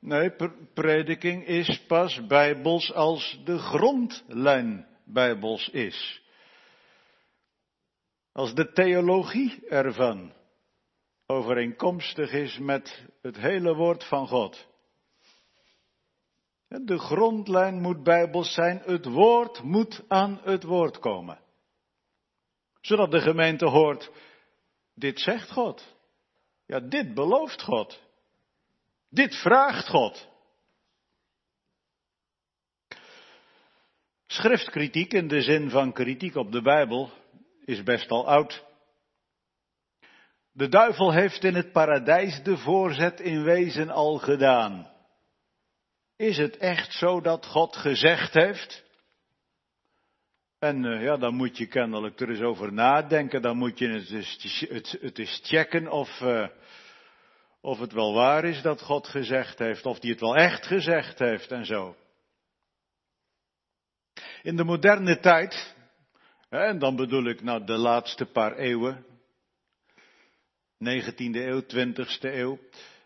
Nee, 0.00 0.32
prediking 0.74 1.46
is 1.46 1.84
pas 1.86 2.26
bijbels 2.26 2.92
als 2.92 3.40
de 3.44 3.58
grondlijn 3.58 4.86
bijbels 5.04 5.68
is. 5.68 6.22
Als 8.32 8.54
de 8.54 8.72
theologie 8.72 9.66
ervan 9.68 10.32
overeenkomstig 11.26 12.32
is 12.32 12.58
met 12.58 13.06
het 13.22 13.36
hele 13.36 13.74
woord 13.74 14.04
van 14.04 14.28
God. 14.28 14.68
De 16.68 16.98
grondlijn 16.98 17.80
moet 17.80 18.02
bijbels 18.02 18.54
zijn, 18.54 18.82
het 18.84 19.04
woord 19.04 19.62
moet 19.62 20.04
aan 20.08 20.40
het 20.42 20.62
woord 20.62 20.98
komen. 20.98 21.40
Zodat 22.80 23.10
de 23.10 23.20
gemeente 23.20 23.66
hoort, 23.66 24.10
dit 24.94 25.20
zegt 25.20 25.50
God. 25.50 25.96
Ja, 26.66 26.80
dit 26.80 27.14
belooft 27.14 27.62
God. 27.62 28.00
Dit 29.08 29.34
vraagt 29.34 29.88
God. 29.88 30.28
Schriftkritiek 34.26 35.12
in 35.12 35.28
de 35.28 35.40
zin 35.40 35.70
van 35.70 35.92
kritiek 35.92 36.34
op 36.34 36.52
de 36.52 36.62
Bijbel 36.62 37.12
is 37.64 37.82
best 37.82 38.10
al 38.10 38.28
oud. 38.28 38.64
De 40.52 40.68
duivel 40.68 41.12
heeft 41.12 41.44
in 41.44 41.54
het 41.54 41.72
paradijs 41.72 42.42
de 42.42 42.56
voorzet 42.56 43.20
in 43.20 43.42
wezen 43.42 43.90
al 43.90 44.18
gedaan. 44.18 44.90
Is 46.16 46.36
het 46.36 46.56
echt 46.56 46.92
zo 46.92 47.20
dat 47.20 47.46
God 47.46 47.76
gezegd 47.76 48.34
heeft? 48.34 48.84
En 50.58 50.84
uh, 50.84 51.02
ja, 51.02 51.16
dan 51.16 51.34
moet 51.34 51.58
je 51.58 51.66
kennelijk 51.66 52.20
er 52.20 52.28
eens 52.28 52.40
over 52.40 52.72
nadenken. 52.72 53.42
Dan 53.42 53.56
moet 53.56 53.78
je 53.78 53.88
het 53.88 54.10
eens, 54.10 54.66
het, 54.68 54.98
het 55.00 55.40
checken 55.42 55.90
of, 55.90 56.20
uh, 56.20 56.48
of 57.60 57.78
het 57.78 57.92
wel 57.92 58.14
waar 58.14 58.44
is 58.44 58.62
dat 58.62 58.82
God 58.82 59.06
gezegd 59.06 59.58
heeft. 59.58 59.86
Of 59.86 59.98
die 59.98 60.10
het 60.10 60.20
wel 60.20 60.36
echt 60.36 60.66
gezegd 60.66 61.18
heeft 61.18 61.50
en 61.50 61.64
zo. 61.64 61.96
In 64.42 64.56
de 64.56 64.64
moderne 64.64 65.18
tijd, 65.18 65.74
en 66.50 66.78
dan 66.78 66.96
bedoel 66.96 67.24
ik 67.24 67.42
nou 67.42 67.64
de 67.64 67.76
laatste 67.76 68.26
paar 68.26 68.56
eeuwen, 68.56 69.06
19e 70.84 71.34
eeuw, 71.34 71.62
20e 71.62 72.20
eeuw, 72.20 72.58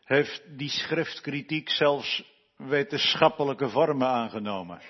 heeft 0.04 0.58
die 0.58 0.68
schriftkritiek 0.68 1.70
zelfs 1.70 2.24
wetenschappelijke 2.56 3.68
vormen 3.68 4.08
aangenomen. 4.08 4.80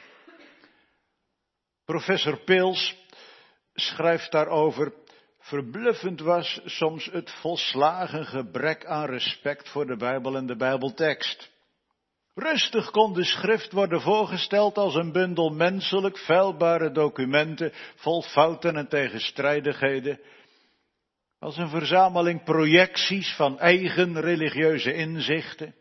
Professor 1.84 2.38
Pils 2.44 2.96
schrijft 3.75 4.32
daarover, 4.32 4.92
verbluffend 5.38 6.20
was 6.20 6.61
soms 6.64 7.04
het 7.04 7.30
volslagen 7.30 8.26
gebrek 8.26 8.87
aan 8.87 9.06
respect 9.06 9.68
voor 9.68 9.87
de 9.87 9.96
Bijbel 9.96 10.37
en 10.37 10.46
de 10.46 10.56
Bijbeltekst. 10.56 11.50
Rustig 12.34 12.90
kon 12.90 13.12
de 13.12 13.24
schrift 13.24 13.72
worden 13.72 14.00
voorgesteld 14.00 14.76
als 14.76 14.94
een 14.94 15.12
bundel 15.12 15.50
menselijk 15.50 16.18
vuilbare 16.18 16.90
documenten 16.90 17.72
vol 17.94 18.22
fouten 18.22 18.76
en 18.76 18.88
tegenstrijdigheden, 18.88 20.20
als 21.38 21.56
een 21.56 21.68
verzameling 21.68 22.44
projecties 22.44 23.34
van 23.36 23.58
eigen 23.58 24.20
religieuze 24.20 24.94
inzichten. 24.94 25.74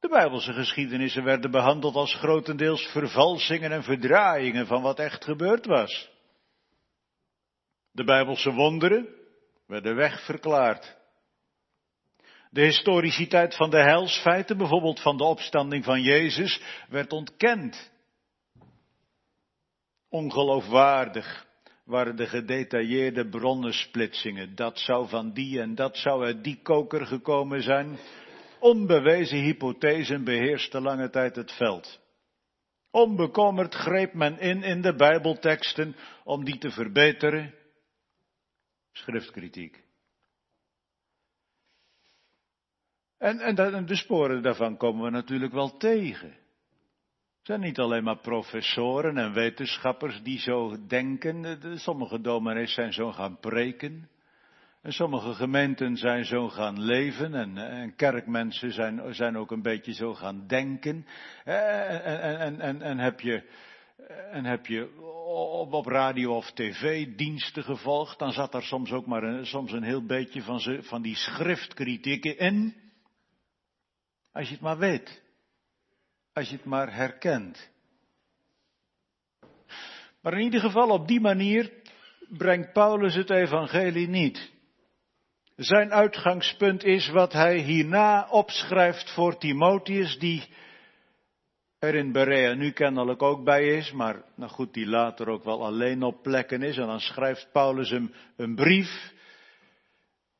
De 0.00 0.08
Bijbelse 0.08 0.52
geschiedenissen 0.52 1.24
werden 1.24 1.50
behandeld 1.50 1.94
als 1.94 2.14
grotendeels 2.14 2.82
vervalsingen 2.82 3.72
en 3.72 3.82
verdraaiingen 3.82 4.66
van 4.66 4.82
wat 4.82 4.98
echt 4.98 5.24
gebeurd 5.24 5.66
was. 5.66 6.10
De 7.90 8.04
Bijbelse 8.04 8.52
wonderen 8.52 9.08
werden 9.66 9.96
wegverklaard. 9.96 10.96
De 12.52 12.60
historiciteit 12.60 13.56
van 13.56 13.70
de 13.70 13.82
heilsfeiten, 13.82 14.56
bijvoorbeeld 14.56 15.00
van 15.00 15.16
de 15.16 15.24
opstanding 15.24 15.84
van 15.84 16.02
Jezus, 16.02 16.60
werd 16.88 17.12
ontkend. 17.12 17.90
Ongeloofwaardig 20.08 21.46
waren 21.84 22.16
de 22.16 22.26
gedetailleerde 22.26 23.28
bronnensplitsingen. 23.28 24.54
Dat 24.54 24.78
zou 24.78 25.08
van 25.08 25.32
die 25.32 25.60
en 25.60 25.74
dat 25.74 25.96
zou 25.96 26.24
uit 26.24 26.44
die 26.44 26.60
koker 26.62 27.06
gekomen 27.06 27.62
zijn. 27.62 27.98
onbewezen 28.58 29.38
hypothesen 29.38 30.24
beheerste 30.24 30.80
lange 30.80 31.10
tijd 31.10 31.36
het 31.36 31.52
veld. 31.52 32.00
Onbekommerd 32.90 33.74
greep 33.74 34.14
men 34.14 34.38
in 34.38 34.62
in 34.62 34.82
de 34.82 34.94
Bijbelteksten 34.94 35.96
om 36.24 36.44
die 36.44 36.58
te 36.58 36.70
verbeteren. 36.70 37.54
Schriftkritiek. 38.92 39.82
En, 43.22 43.40
en 43.40 43.86
de 43.86 43.96
sporen 43.96 44.42
daarvan 44.42 44.76
komen 44.76 45.04
we 45.04 45.10
natuurlijk 45.10 45.52
wel 45.52 45.76
tegen. 45.76 46.28
Het 46.28 47.50
zijn 47.50 47.60
niet 47.60 47.78
alleen 47.78 48.04
maar 48.04 48.18
professoren 48.18 49.18
en 49.18 49.32
wetenschappers 49.32 50.22
die 50.22 50.38
zo 50.38 50.86
denken. 50.86 51.58
Sommige 51.78 52.20
dominees 52.20 52.74
zijn 52.74 52.92
zo 52.92 53.12
gaan 53.12 53.38
preken. 53.40 54.08
En 54.82 54.92
sommige 54.92 55.34
gemeenten 55.34 55.96
zijn 55.96 56.24
zo 56.24 56.48
gaan 56.48 56.80
leven 56.80 57.34
en, 57.34 57.58
en 57.58 57.96
kerkmensen 57.96 58.72
zijn, 58.72 59.14
zijn 59.14 59.36
ook 59.36 59.50
een 59.50 59.62
beetje 59.62 59.92
zo 59.92 60.14
gaan 60.14 60.46
denken. 60.46 61.06
En, 61.44 62.04
en, 62.38 62.60
en, 62.60 62.82
en 62.82 62.98
heb 62.98 63.20
je, 63.20 63.42
heb 64.30 64.66
je 64.66 64.98
op, 65.60 65.72
op 65.72 65.86
radio 65.86 66.36
of 66.36 66.52
tv 66.52 67.16
diensten 67.16 67.64
gevolgd, 67.64 68.18
dan 68.18 68.32
zat 68.32 68.54
er 68.54 68.62
soms 68.62 68.92
ook 68.92 69.06
maar 69.06 69.22
een, 69.22 69.46
soms 69.46 69.72
een 69.72 69.82
heel 69.82 70.06
beetje 70.06 70.42
van, 70.42 70.60
ze, 70.60 70.82
van 70.82 71.02
die 71.02 71.16
schriftkritieken 71.16 72.38
in. 72.38 72.80
Als 74.32 74.48
je 74.48 74.52
het 74.52 74.62
maar 74.62 74.78
weet. 74.78 75.22
Als 76.32 76.48
je 76.48 76.56
het 76.56 76.64
maar 76.64 76.94
herkent. 76.94 77.70
Maar 80.20 80.32
in 80.32 80.40
ieder 80.40 80.60
geval 80.60 80.88
op 80.88 81.08
die 81.08 81.20
manier 81.20 81.72
brengt 82.28 82.72
Paulus 82.72 83.14
het 83.14 83.30
evangelie 83.30 84.08
niet. 84.08 84.50
Zijn 85.56 85.92
uitgangspunt 85.92 86.84
is 86.84 87.08
wat 87.08 87.32
hij 87.32 87.58
hierna 87.58 88.28
opschrijft 88.28 89.10
voor 89.10 89.38
Timotheus, 89.38 90.18
die 90.18 90.48
er 91.78 91.94
in 91.94 92.12
Berea 92.12 92.54
nu 92.54 92.70
kennelijk 92.70 93.22
ook 93.22 93.44
bij 93.44 93.76
is, 93.76 93.92
maar 93.92 94.22
nou 94.34 94.50
goed, 94.50 94.74
die 94.74 94.86
later 94.86 95.28
ook 95.28 95.44
wel 95.44 95.64
alleen 95.64 96.02
op 96.02 96.22
plekken 96.22 96.62
is. 96.62 96.76
En 96.76 96.86
dan 96.86 97.00
schrijft 97.00 97.48
Paulus 97.52 97.90
hem 97.90 98.14
een 98.36 98.54
brief. 98.54 99.12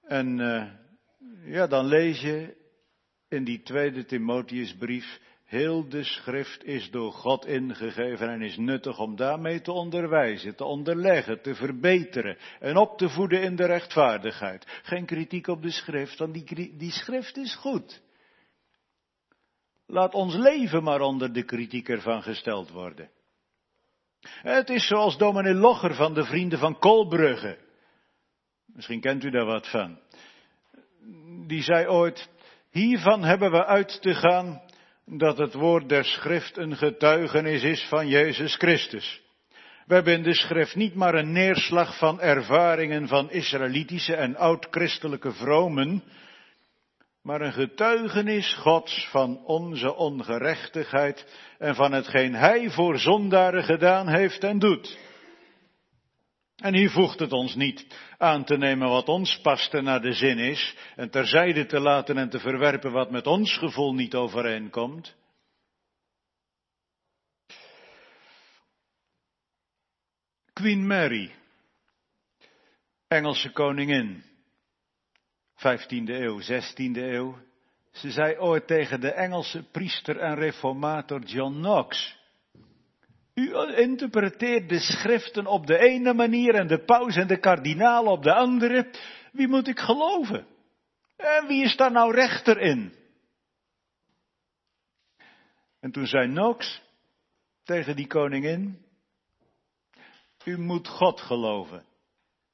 En 0.03 0.39
uh, 0.39 0.71
ja, 1.45 1.67
dan 1.67 1.87
lees 1.87 2.21
je 2.21 2.62
in 3.33 3.45
die 3.45 3.63
tweede 3.63 4.05
Timotheusbrief, 4.05 5.21
heel 5.45 5.89
de 5.89 6.05
schrift 6.05 6.65
is 6.65 6.91
door 6.91 7.13
God 7.13 7.47
ingegeven 7.47 8.29
en 8.29 8.43
is 8.43 8.57
nuttig 8.57 8.99
om 8.99 9.17
daarmee 9.17 9.61
te 9.61 9.73
onderwijzen, 9.73 10.57
te 10.57 10.65
onderleggen, 10.65 11.43
te 11.43 11.55
verbeteren 11.55 12.37
en 12.61 12.77
op 12.77 12.99
te 12.99 13.09
voeden 13.09 13.43
in 13.43 13.57
de 13.57 13.67
rechtvaardigheid. 13.67 14.81
Geen 14.83 15.07
kritiek 15.07 15.47
op 15.47 15.63
de 15.63 15.71
schrift, 15.71 16.19
want 16.19 16.35
die, 16.35 16.77
die 16.77 16.93
schrift 16.93 17.37
is 17.37 17.55
goed. 17.55 18.03
Laat 19.87 20.15
ons 20.15 20.35
leven 20.35 20.83
maar 20.83 21.01
onder 21.01 21.33
de 21.33 21.45
kritiek 21.45 21.89
ervan 21.89 22.23
gesteld 22.23 22.71
worden. 22.71 23.11
Het 24.23 24.71
is 24.71 24.87
zoals 24.87 25.19
dominee 25.19 25.55
Logger 25.55 25.95
van 25.95 26.15
de 26.15 26.25
Vrienden 26.25 26.59
van 26.59 26.79
Kolbrugge. 26.79 27.59
Misschien 28.67 29.01
kent 29.01 29.25
u 29.25 29.31
daar 29.31 29.45
wat 29.45 29.71
van. 29.71 30.01
Die 31.47 31.63
zei 31.63 31.87
ooit, 31.87 32.29
hiervan 32.73 33.25
hebben 33.25 33.51
we 33.51 33.65
uit 33.65 34.03
te 34.03 34.15
gaan 34.15 34.63
dat 35.07 35.39
het 35.39 35.55
woord 35.55 35.89
der 35.89 36.05
schrift 36.05 36.57
een 36.57 36.77
getuigenis 36.77 37.63
is 37.63 37.87
van 37.89 38.09
Jezus 38.09 38.57
Christus. 38.57 39.21
We 39.87 39.95
hebben 39.95 40.15
in 40.15 40.23
de 40.23 40.35
schrift 40.35 40.75
niet 40.75 40.95
maar 40.95 41.15
een 41.15 41.33
neerslag 41.33 41.99
van 41.99 42.21
ervaringen 42.21 43.09
van 43.09 43.31
Israëlitische 43.31 44.15
en 44.15 44.37
oud-christelijke 44.37 45.33
vromen, 45.33 46.03
maar 47.23 47.41
een 47.41 47.53
getuigenis 47.53 48.55
Gods 48.55 49.09
van 49.11 49.45
onze 49.45 49.95
ongerechtigheid 49.95 51.27
en 51.59 51.75
van 51.75 51.93
hetgeen 51.93 52.35
Hij 52.35 52.71
voor 52.71 52.99
zondaren 52.99 53.65
gedaan 53.65 54.09
heeft 54.09 54.45
en 54.45 54.59
doet. 54.59 54.99
En 56.63 56.75
hier 56.75 56.91
voegt 56.91 57.19
het 57.19 57.33
ons 57.33 57.55
niet 57.55 57.87
aan 58.19 58.45
te 58.45 58.57
nemen 58.57 58.89
wat 58.89 59.09
ons 59.09 59.41
paste 59.41 59.81
naar 59.81 60.01
de 60.01 60.13
zin 60.13 60.39
is 60.39 60.77
en 60.97 61.11
terzijde 61.11 61.67
te 61.67 61.81
laten 61.81 62.19
en 62.19 62.29
te 62.29 62.39
verwerpen 62.39 62.93
wat 62.93 63.11
met 63.11 63.27
ons 63.27 63.59
gevoel 63.59 63.95
niet 63.95 64.15
overeenkomt. 64.15 65.15
Queen 70.53 70.87
Mary, 70.87 71.35
Engelse 73.09 73.51
koningin, 73.53 74.23
15e 75.57 76.07
eeuw, 76.07 76.41
16e 76.41 76.97
eeuw. 76.97 77.39
Ze 77.91 78.11
zei 78.11 78.39
ooit 78.39 78.67
tegen 78.67 79.01
de 79.01 79.13
Engelse 79.13 79.63
priester 79.63 80.19
en 80.19 80.35
reformator 80.35 81.21
John 81.21 81.55
Knox. 81.55 82.21
U 83.35 83.55
interpreteert 83.77 84.69
de 84.69 84.79
schriften 84.79 85.47
op 85.47 85.67
de 85.67 85.79
ene 85.79 86.15
manier 86.15 86.55
en 86.55 86.67
de 86.67 86.85
paus 86.85 87.17
en 87.17 87.27
de 87.27 87.39
kardinaal 87.39 88.05
op 88.05 88.23
de 88.23 88.35
andere. 88.35 88.91
Wie 89.33 89.49
moet 89.49 89.69
ik 89.69 89.79
geloven? 89.79 90.47
En 91.17 91.47
wie 91.47 91.65
is 91.65 91.77
daar 91.77 91.93
nou 91.93 92.15
rechter 92.15 92.61
in? 92.61 92.95
En 95.81 95.93
toen 95.93 96.07
zei 96.07 96.29
Knox 96.29 96.83
tegen 97.63 97.97
die 97.97 98.07
koningin, 98.07 98.87
u 100.45 100.59
moet 100.59 100.89
God 100.89 101.21
geloven 101.21 101.85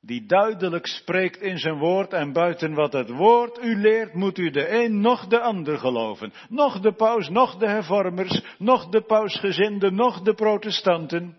die 0.01 0.27
duidelijk 0.27 0.87
spreekt 0.87 1.41
in 1.41 1.59
zijn 1.59 1.79
woord 1.79 2.13
en 2.13 2.33
buiten 2.33 2.75
wat 2.75 2.93
het 2.93 3.11
woord 3.11 3.59
u 3.59 3.77
leert, 3.77 4.15
moet 4.15 4.39
u 4.39 4.51
de 4.51 4.69
een 4.69 5.01
nog 5.01 5.27
de 5.27 5.41
ander 5.41 5.79
geloven. 5.79 6.33
Nog 6.49 6.81
de 6.81 6.93
paus, 6.93 7.29
nog 7.29 7.57
de 7.57 7.69
hervormers, 7.69 8.43
nog 8.59 8.89
de 8.89 9.03
pausgezinden, 9.03 9.95
nog 9.95 10.21
de 10.21 10.35
protestanten. 10.35 11.39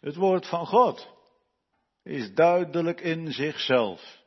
Het 0.00 0.16
woord 0.16 0.46
van 0.46 0.66
God 0.66 1.08
is 2.02 2.34
duidelijk 2.34 3.00
in 3.00 3.32
zichzelf. 3.32 4.24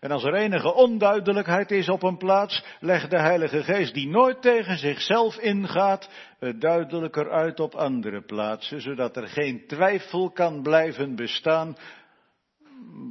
En 0.00 0.10
als 0.10 0.24
er 0.24 0.34
enige 0.34 0.74
onduidelijkheid 0.74 1.70
is 1.70 1.88
op 1.88 2.02
een 2.02 2.16
plaats, 2.16 2.64
legt 2.80 3.10
de 3.10 3.18
Heilige 3.18 3.62
Geest, 3.62 3.94
die 3.94 4.08
nooit 4.08 4.42
tegen 4.42 4.78
zichzelf 4.78 5.38
ingaat, 5.38 6.10
het 6.38 6.60
duidelijker 6.60 7.30
uit 7.30 7.60
op 7.60 7.74
andere 7.74 8.22
plaatsen, 8.22 8.80
zodat 8.80 9.16
er 9.16 9.28
geen 9.28 9.66
twijfel 9.66 10.30
kan 10.30 10.62
blijven 10.62 11.14
bestaan, 11.14 11.76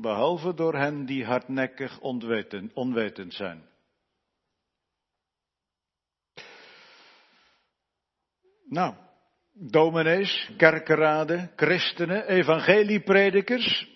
behalve 0.01 0.53
door 0.53 0.75
hen 0.75 1.05
die 1.05 1.25
hardnekkig 1.25 1.99
onwetend, 2.73 3.33
zijn. 3.33 3.65
Nou, 8.69 8.95
dominees, 9.53 10.51
kerkenraden, 10.57 11.51
christenen, 11.55 12.27
evangeliepredikers, 12.27 13.89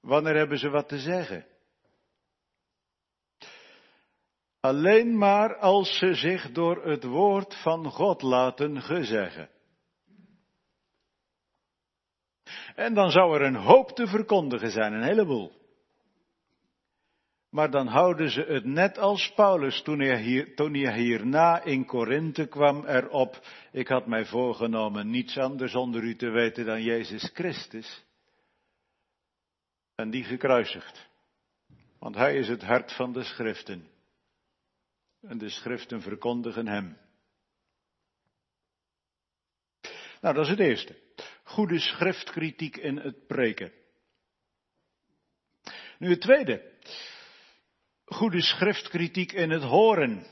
wanneer 0.00 0.34
hebben 0.34 0.58
ze 0.58 0.68
wat 0.68 0.88
te 0.88 0.98
zeggen? 0.98 1.46
Alleen 4.66 5.18
maar 5.18 5.56
als 5.56 5.98
ze 5.98 6.14
zich 6.14 6.52
door 6.52 6.84
het 6.84 7.04
woord 7.04 7.54
van 7.54 7.90
God 7.90 8.22
laten 8.22 8.82
gezeggen. 8.82 9.50
En 12.74 12.94
dan 12.94 13.10
zou 13.10 13.34
er 13.34 13.42
een 13.42 13.56
hoop 13.56 13.90
te 13.90 14.06
verkondigen 14.06 14.70
zijn, 14.70 14.92
een 14.92 15.02
heleboel. 15.02 15.52
Maar 17.50 17.70
dan 17.70 17.86
houden 17.86 18.30
ze 18.30 18.40
het 18.40 18.64
net 18.64 18.98
als 18.98 19.32
Paulus 19.34 19.82
toen 19.82 20.00
hij, 20.00 20.20
hier, 20.22 20.92
hierna 20.92 21.62
in 21.62 21.84
Korinthe 21.84 22.46
kwam 22.46 22.84
erop. 22.86 23.40
Ik 23.72 23.88
had 23.88 24.06
mij 24.06 24.24
voorgenomen 24.24 25.10
niets 25.10 25.38
anders 25.38 25.74
onder 25.74 26.02
u 26.02 26.16
te 26.16 26.28
weten 26.28 26.64
dan 26.64 26.82
Jezus 26.82 27.30
Christus. 27.34 28.04
En 29.94 30.10
die 30.10 30.24
gekruisigd. 30.24 31.08
Want 31.98 32.14
hij 32.14 32.36
is 32.36 32.48
het 32.48 32.62
hart 32.62 32.92
van 32.92 33.12
de 33.12 33.22
schriften 33.22 33.94
en 35.22 35.38
de 35.38 35.48
schriften 35.48 36.02
verkondigen 36.02 36.66
hem. 36.66 36.98
Nou, 40.20 40.34
dat 40.34 40.44
is 40.44 40.50
het 40.50 40.60
eerste. 40.60 40.96
Goede 41.42 41.78
schriftkritiek 41.78 42.76
in 42.76 42.96
het 42.96 43.26
preken. 43.26 43.72
Nu 45.98 46.10
het 46.10 46.20
tweede. 46.20 46.72
Goede 48.04 48.42
schriftkritiek 48.42 49.32
in 49.32 49.50
het 49.50 49.62
horen. 49.62 50.26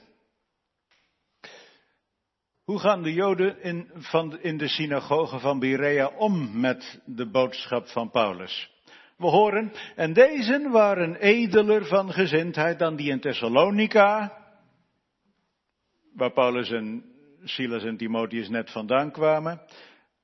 Hoe 2.64 2.78
gaan 2.78 3.02
de 3.02 3.12
Joden 3.12 3.62
in, 3.62 3.90
van, 3.94 4.40
in 4.40 4.58
de 4.58 4.68
synagoge 4.68 5.38
van 5.38 5.58
Berea 5.58 6.06
om 6.06 6.60
met 6.60 7.00
de 7.04 7.30
boodschap 7.30 7.86
van 7.86 8.10
Paulus? 8.10 8.70
We 9.16 9.26
horen, 9.26 9.72
en 9.94 10.12
deze 10.12 10.68
waren 10.70 11.16
edeler 11.16 11.86
van 11.86 12.12
gezindheid 12.12 12.78
dan 12.78 12.96
die 12.96 13.10
in 13.10 13.20
Thessalonica, 13.20 14.43
waar 16.14 16.32
Paulus 16.32 16.70
en 16.70 17.04
Silas 17.44 17.84
en 17.84 17.96
Timotheus 17.96 18.48
net 18.48 18.70
vandaan 18.70 19.10
kwamen. 19.10 19.60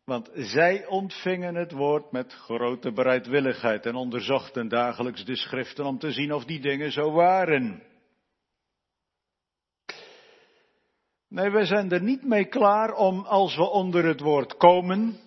Want 0.05 0.31
zij 0.35 0.87
ontvingen 0.87 1.55
het 1.55 1.73
woord 1.73 2.13
met 2.13 2.33
grote 2.33 2.93
bereidwilligheid 2.93 3.87
en 3.87 3.95
onderzochten 3.95 4.69
dagelijks 4.69 5.25
de 5.25 5.37
schriften 5.37 5.85
om 5.85 5.99
te 5.99 6.13
zien 6.13 6.33
of 6.33 6.45
die 6.45 6.61
dingen 6.61 6.93
zo 6.93 7.13
waren. 7.13 7.83
Nee, 11.29 11.51
wij 11.51 11.65
zijn 11.65 11.91
er 11.91 12.03
niet 12.03 12.25
mee 12.25 12.45
klaar 12.45 12.93
om 12.95 13.25
als 13.25 13.57
we 13.57 13.71
onder 13.71 14.05
het 14.05 14.21
woord 14.21 14.57
komen 14.57 15.21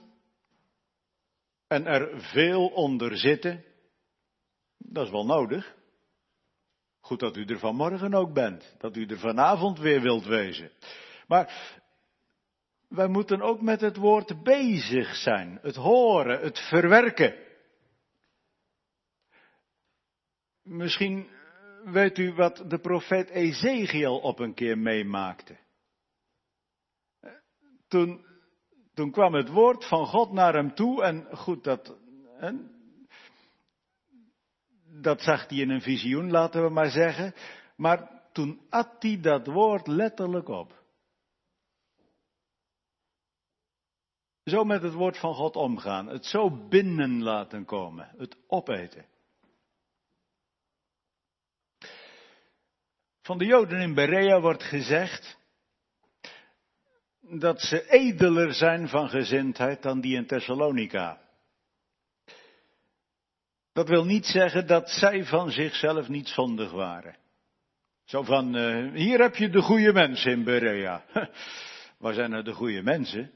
en 1.67 1.85
er 1.85 2.21
veel 2.21 2.67
onder 2.67 3.17
zitten, 3.17 3.63
dat 4.77 5.05
is 5.05 5.11
wel 5.11 5.25
nodig, 5.25 5.75
Goed 7.03 7.19
dat 7.19 7.37
u 7.37 7.45
er 7.45 7.59
vanmorgen 7.59 8.13
ook 8.13 8.33
bent. 8.33 8.75
Dat 8.77 8.95
u 8.95 9.05
er 9.05 9.19
vanavond 9.19 9.79
weer 9.79 10.01
wilt 10.01 10.25
wezen. 10.25 10.71
Maar 11.27 11.77
wij 12.87 13.07
moeten 13.07 13.41
ook 13.41 13.61
met 13.61 13.81
het 13.81 13.97
woord 13.97 14.43
bezig 14.43 15.15
zijn. 15.15 15.59
Het 15.61 15.75
horen, 15.75 16.39
het 16.39 16.59
verwerken. 16.59 17.35
Misschien 20.61 21.27
weet 21.83 22.17
u 22.17 22.33
wat 22.33 22.63
de 22.67 22.79
profeet 22.79 23.29
Ezekiel 23.29 24.19
op 24.19 24.39
een 24.39 24.53
keer 24.53 24.77
meemaakte. 24.77 25.57
Toen, 27.87 28.25
toen 28.93 29.11
kwam 29.11 29.33
het 29.33 29.49
woord 29.49 29.85
van 29.85 30.05
God 30.05 30.31
naar 30.31 30.53
hem 30.53 30.75
toe 30.75 31.03
en 31.03 31.27
goed, 31.37 31.63
dat, 31.63 31.97
dat 35.01 35.21
zag 35.21 35.49
hij 35.49 35.57
in 35.57 35.69
een 35.69 35.81
visioen, 35.81 36.31
laten 36.31 36.63
we 36.63 36.69
maar 36.69 36.89
zeggen. 36.89 37.33
Maar 37.75 38.21
toen 38.31 38.61
at 38.69 38.95
hij 38.99 39.19
dat 39.21 39.47
woord 39.47 39.87
letterlijk 39.87 40.47
op. 40.47 40.81
Zo 44.43 44.63
met 44.63 44.81
het 44.81 44.93
woord 44.93 45.17
van 45.19 45.33
God 45.33 45.55
omgaan, 45.55 46.07
het 46.07 46.25
zo 46.25 46.67
binnen 46.67 47.23
laten 47.23 47.65
komen, 47.65 48.13
het 48.17 48.37
opeten. 48.47 49.05
Van 53.21 53.37
de 53.37 53.45
Joden 53.45 53.79
in 53.79 53.93
Berea 53.93 54.41
wordt 54.41 54.63
gezegd 54.63 55.37
dat 57.19 57.61
ze 57.61 57.89
edeler 57.89 58.53
zijn 58.53 58.87
van 58.87 59.09
gezindheid 59.09 59.81
dan 59.81 60.01
die 60.01 60.15
in 60.15 60.27
Thessalonica. 60.27 61.22
Dat 63.73 63.87
wil 63.87 64.05
niet 64.05 64.25
zeggen 64.25 64.67
dat 64.67 64.89
zij 64.89 65.23
van 65.23 65.51
zichzelf 65.51 66.07
niet 66.07 66.27
zondig 66.27 66.71
waren. 66.71 67.15
Zo 68.03 68.23
van, 68.23 68.55
uh, 68.55 68.93
hier 68.93 69.19
heb 69.19 69.35
je 69.35 69.49
de 69.49 69.61
goede 69.61 69.93
mensen 69.93 70.31
in 70.31 70.43
Berea. 70.43 71.03
Waar 71.99 72.13
zijn 72.13 72.31
er 72.33 72.43
de 72.43 72.53
goede 72.53 72.81
mensen? 72.81 73.31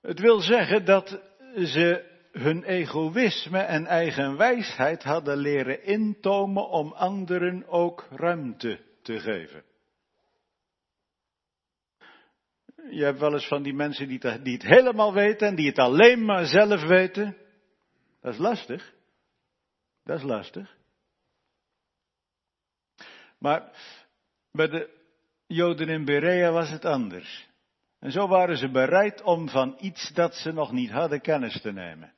Het 0.00 0.20
wil 0.20 0.40
zeggen 0.40 0.84
dat 0.84 1.20
ze 1.54 2.14
hun 2.32 2.64
egoïsme 2.64 3.58
en 3.58 3.86
eigen 3.86 4.36
wijsheid 4.36 5.02
hadden 5.02 5.36
leren 5.36 5.84
intomen 5.84 6.68
om 6.68 6.92
anderen 6.92 7.68
ook 7.68 8.06
ruimte 8.10 8.80
te 9.02 9.20
geven. 9.20 9.64
Je 12.90 13.04
hebt 13.04 13.18
wel 13.18 13.32
eens 13.32 13.48
van 13.48 13.62
die 13.62 13.74
mensen 13.74 14.08
die 14.08 14.18
het 14.52 14.62
helemaal 14.62 15.12
weten 15.14 15.48
en 15.48 15.54
die 15.54 15.66
het 15.66 15.78
alleen 15.78 16.24
maar 16.24 16.46
zelf 16.46 16.82
weten. 16.82 17.36
Dat 18.26 18.34
is 18.34 18.40
lastig. 18.40 18.94
Dat 20.04 20.16
is 20.16 20.24
lastig. 20.24 20.76
Maar 23.38 23.70
bij 24.52 24.68
de 24.68 24.90
Joden 25.46 25.88
in 25.88 26.04
Berea 26.04 26.50
was 26.50 26.70
het 26.70 26.84
anders. 26.84 27.48
En 27.98 28.12
zo 28.12 28.28
waren 28.28 28.56
ze 28.56 28.70
bereid 28.70 29.22
om 29.22 29.48
van 29.48 29.76
iets 29.80 30.10
dat 30.14 30.34
ze 30.34 30.52
nog 30.52 30.72
niet 30.72 30.90
hadden 30.90 31.20
kennis 31.20 31.60
te 31.60 31.72
nemen. 31.72 32.12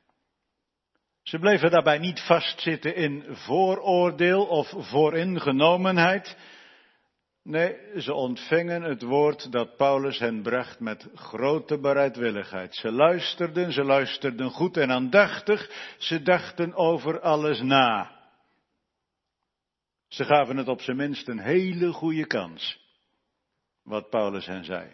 Ze 1.23 1.39
bleven 1.39 1.71
daarbij 1.71 1.99
niet 1.99 2.21
vastzitten 2.21 2.95
in 2.95 3.25
vooroordeel 3.29 4.47
of 4.47 4.75
vooringenomenheid. 4.77 6.37
Nee, 7.49 8.01
ze 8.01 8.15
ontvingen 8.15 8.83
het 8.83 9.03
woord 9.03 9.53
dat 9.53 9.77
Paulus 9.77 10.19
hen 10.19 10.43
bracht 10.43 10.81
met 10.81 11.09
grote 11.15 11.79
bereidwilligheid. 11.81 12.75
Ze 12.75 12.93
luisterden, 12.93 13.73
ze 13.73 13.85
luisterden 13.85 14.51
goed 14.51 14.77
en 14.77 14.91
aandachtig, 14.91 15.71
ze 15.99 16.23
dachten 16.23 16.75
over 16.75 17.21
alles 17.21 17.61
na. 17.61 18.17
Ze 20.09 20.25
gaven 20.25 20.57
het 20.57 20.69
op 20.69 20.81
zijn 20.81 20.97
minst 20.97 21.29
een 21.29 21.39
hele 21.39 21.93
goede 21.93 22.27
kans, 22.27 22.81
wat 23.83 24.11
Paulus 24.11 24.47
hen 24.47 24.65
zei. 24.65 24.93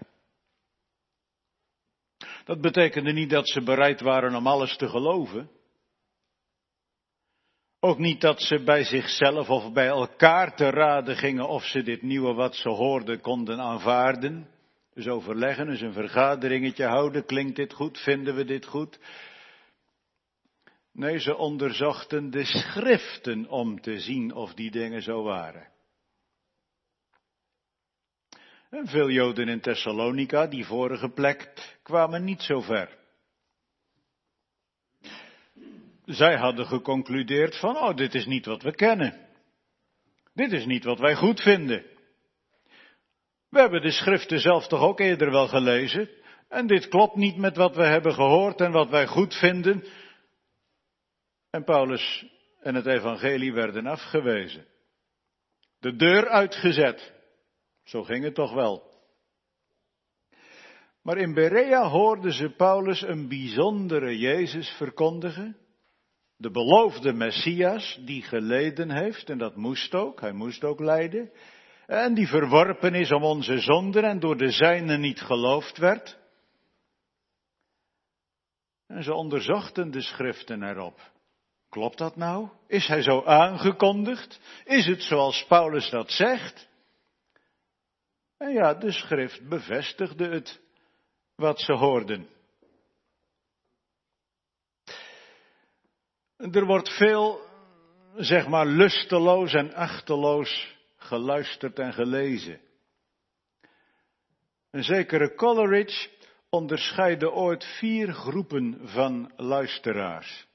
Dat 2.44 2.60
betekende 2.60 3.12
niet 3.12 3.30
dat 3.30 3.48
ze 3.48 3.62
bereid 3.62 4.00
waren 4.00 4.34
om 4.34 4.46
alles 4.46 4.76
te 4.76 4.88
geloven. 4.88 5.50
Ook 7.84 7.98
niet 7.98 8.20
dat 8.20 8.40
ze 8.40 8.62
bij 8.62 8.84
zichzelf 8.84 9.50
of 9.50 9.72
bij 9.72 9.86
elkaar 9.86 10.56
te 10.56 10.70
raden 10.70 11.16
gingen 11.16 11.48
of 11.48 11.64
ze 11.64 11.82
dit 11.82 12.02
nieuwe 12.02 12.34
wat 12.34 12.54
ze 12.54 12.68
hoorden 12.68 13.20
konden 13.20 13.60
aanvaarden. 13.60 14.48
Dus 14.94 15.08
overleggen, 15.08 15.66
dus 15.66 15.80
een 15.80 15.92
vergaderingetje 15.92 16.84
houden. 16.84 17.26
Klinkt 17.26 17.56
dit 17.56 17.72
goed? 17.72 17.98
Vinden 17.98 18.34
we 18.34 18.44
dit 18.44 18.66
goed? 18.66 18.98
Nee, 20.92 21.18
ze 21.18 21.36
onderzochten 21.36 22.30
de 22.30 22.44
schriften 22.44 23.48
om 23.48 23.80
te 23.80 24.00
zien 24.00 24.34
of 24.34 24.54
die 24.54 24.70
dingen 24.70 25.02
zo 25.02 25.22
waren. 25.22 25.68
En 28.70 28.86
veel 28.86 29.10
Joden 29.10 29.48
in 29.48 29.60
Thessalonica, 29.60 30.46
die 30.46 30.66
vorige 30.66 31.08
plek, 31.08 31.52
kwamen 31.82 32.24
niet 32.24 32.42
zo 32.42 32.60
ver. 32.60 33.03
Zij 36.04 36.36
hadden 36.36 36.66
geconcludeerd 36.66 37.58
van, 37.58 37.76
oh, 37.76 37.96
dit 37.96 38.14
is 38.14 38.26
niet 38.26 38.46
wat 38.46 38.62
we 38.62 38.74
kennen. 38.74 39.28
Dit 40.34 40.52
is 40.52 40.64
niet 40.64 40.84
wat 40.84 40.98
wij 40.98 41.14
goed 41.14 41.40
vinden. 41.40 41.84
We 43.48 43.60
hebben 43.60 43.82
de 43.82 43.90
schriften 43.90 44.40
zelf 44.40 44.66
toch 44.66 44.80
ook 44.80 45.00
eerder 45.00 45.30
wel 45.30 45.48
gelezen. 45.48 46.08
En 46.48 46.66
dit 46.66 46.88
klopt 46.88 47.16
niet 47.16 47.36
met 47.36 47.56
wat 47.56 47.76
we 47.76 47.84
hebben 47.84 48.14
gehoord 48.14 48.60
en 48.60 48.72
wat 48.72 48.88
wij 48.88 49.06
goed 49.06 49.34
vinden. 49.34 49.84
En 51.50 51.64
Paulus 51.64 52.26
en 52.60 52.74
het 52.74 52.86
evangelie 52.86 53.52
werden 53.52 53.86
afgewezen. 53.86 54.66
De 55.78 55.96
deur 55.96 56.28
uitgezet. 56.28 57.12
Zo 57.84 58.02
ging 58.02 58.24
het 58.24 58.34
toch 58.34 58.52
wel. 58.52 58.92
Maar 61.02 61.16
in 61.18 61.34
Berea 61.34 61.88
hoorden 61.88 62.32
ze 62.32 62.50
Paulus 62.50 63.02
een 63.02 63.28
bijzondere 63.28 64.18
Jezus 64.18 64.68
verkondigen 64.68 65.63
de 66.44 66.50
beloofde 66.50 67.12
Messias 67.12 67.98
die 68.00 68.22
geleden 68.22 68.90
heeft, 68.90 69.30
en 69.30 69.38
dat 69.38 69.56
moest 69.56 69.94
ook, 69.94 70.20
hij 70.20 70.32
moest 70.32 70.64
ook 70.64 70.80
lijden, 70.80 71.30
en 71.86 72.14
die 72.14 72.26
verworpen 72.26 72.94
is 72.94 73.12
om 73.12 73.22
onze 73.22 73.58
zonden 73.58 74.04
en 74.04 74.20
door 74.20 74.36
de 74.36 74.50
zijnen 74.50 75.00
niet 75.00 75.20
geloofd 75.20 75.78
werd. 75.78 76.18
En 78.86 79.02
ze 79.02 79.14
onderzochten 79.14 79.90
de 79.90 80.00
schriften 80.00 80.62
erop. 80.62 81.12
Klopt 81.68 81.98
dat 81.98 82.16
nou? 82.16 82.48
Is 82.66 82.86
hij 82.86 83.02
zo 83.02 83.22
aangekondigd? 83.24 84.40
Is 84.64 84.86
het 84.86 85.02
zoals 85.02 85.44
Paulus 85.46 85.90
dat 85.90 86.10
zegt? 86.10 86.68
En 88.36 88.52
ja, 88.52 88.74
de 88.74 88.92
schrift 88.92 89.48
bevestigde 89.48 90.28
het 90.28 90.60
wat 91.34 91.60
ze 91.60 91.72
hoorden. 91.72 92.28
Er 96.36 96.64
wordt 96.64 96.96
veel, 96.96 97.40
zeg 98.16 98.48
maar, 98.48 98.66
lusteloos 98.66 99.52
en 99.52 99.74
achteloos 99.74 100.76
geluisterd 100.96 101.78
en 101.78 101.92
gelezen. 101.92 102.60
Een 104.70 104.84
zekere 104.84 105.34
Coleridge 105.34 106.10
onderscheidde 106.48 107.32
ooit 107.32 107.64
vier 107.64 108.12
groepen 108.12 108.88
van 108.88 109.32
luisteraars. 109.36 110.46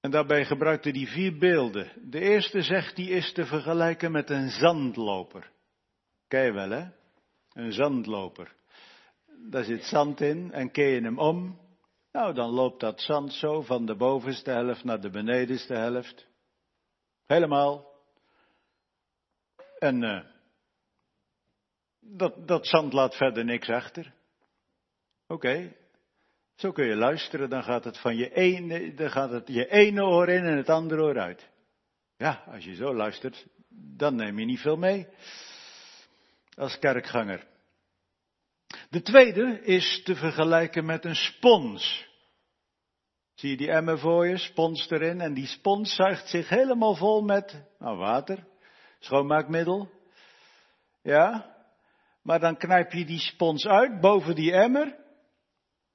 En 0.00 0.10
daarbij 0.10 0.44
gebruikte 0.44 0.90
hij 0.90 1.06
vier 1.06 1.38
beelden. 1.38 2.10
De 2.10 2.20
eerste 2.20 2.62
zegt 2.62 2.96
die 2.96 3.10
is 3.10 3.32
te 3.32 3.46
vergelijken 3.46 4.12
met 4.12 4.30
een 4.30 4.50
zandloper. 4.50 5.50
Ken 6.28 6.44
je 6.44 6.52
wel 6.52 6.70
hè? 6.70 6.88
Een 7.52 7.72
zandloper. 7.72 8.54
Daar 9.50 9.64
zit 9.64 9.84
zand 9.84 10.20
in 10.20 10.52
en 10.52 10.70
keer 10.70 10.94
je 10.94 11.00
hem 11.00 11.18
om, 11.18 11.58
nou, 12.12 12.34
dan 12.34 12.50
loopt 12.50 12.80
dat 12.80 13.00
zand 13.00 13.32
zo 13.32 13.62
van 13.62 13.86
de 13.86 13.96
bovenste 13.96 14.50
helft 14.50 14.84
naar 14.84 15.00
de 15.00 15.10
benedenste 15.10 15.74
helft. 15.74 16.26
Helemaal. 17.26 17.88
En 19.78 20.02
uh, 20.02 20.24
dat, 22.00 22.48
dat 22.48 22.66
zand 22.66 22.92
laat 22.92 23.16
verder 23.16 23.44
niks 23.44 23.68
achter. 23.68 24.14
Oké, 25.26 25.76
zo 26.54 26.72
kun 26.72 26.86
je 26.86 26.96
luisteren, 26.96 27.50
dan 27.50 27.62
gaat 27.62 27.84
het 27.84 27.98
van 27.98 28.16
je 28.16 28.34
ene, 28.34 28.94
dan 28.94 29.10
gaat 29.10 29.30
het 29.30 29.48
je 29.48 29.70
ene 29.70 30.04
oor 30.04 30.28
in 30.28 30.44
en 30.44 30.56
het 30.56 30.68
andere 30.68 31.02
oor 31.02 31.18
uit. 31.18 31.48
Ja, 32.16 32.42
als 32.46 32.64
je 32.64 32.74
zo 32.74 32.94
luistert, 32.94 33.46
dan 33.96 34.14
neem 34.14 34.38
je 34.38 34.44
niet 34.44 34.60
veel 34.60 34.76
mee 34.76 35.06
als 36.54 36.78
kerkganger. 36.78 37.46
De 38.90 39.02
tweede 39.02 39.60
is 39.62 40.02
te 40.04 40.14
vergelijken 40.14 40.84
met 40.84 41.04
een 41.04 41.16
spons. 41.16 42.08
Zie 43.34 43.50
je 43.50 43.56
die 43.56 43.70
emmer 43.70 43.98
voor 43.98 44.26
je, 44.26 44.36
spons 44.38 44.90
erin, 44.90 45.20
en 45.20 45.34
die 45.34 45.46
spons 45.46 45.94
zuigt 45.94 46.28
zich 46.28 46.48
helemaal 46.48 46.94
vol 46.94 47.22
met 47.22 47.64
nou, 47.78 47.96
water. 47.96 48.46
schoonmaakmiddel. 48.98 49.90
Ja? 51.02 51.54
Maar 52.22 52.40
dan 52.40 52.56
knijp 52.56 52.92
je 52.92 53.04
die 53.04 53.18
spons 53.18 53.66
uit 53.66 54.00
boven 54.00 54.34
die 54.34 54.52
emmer. 54.52 54.96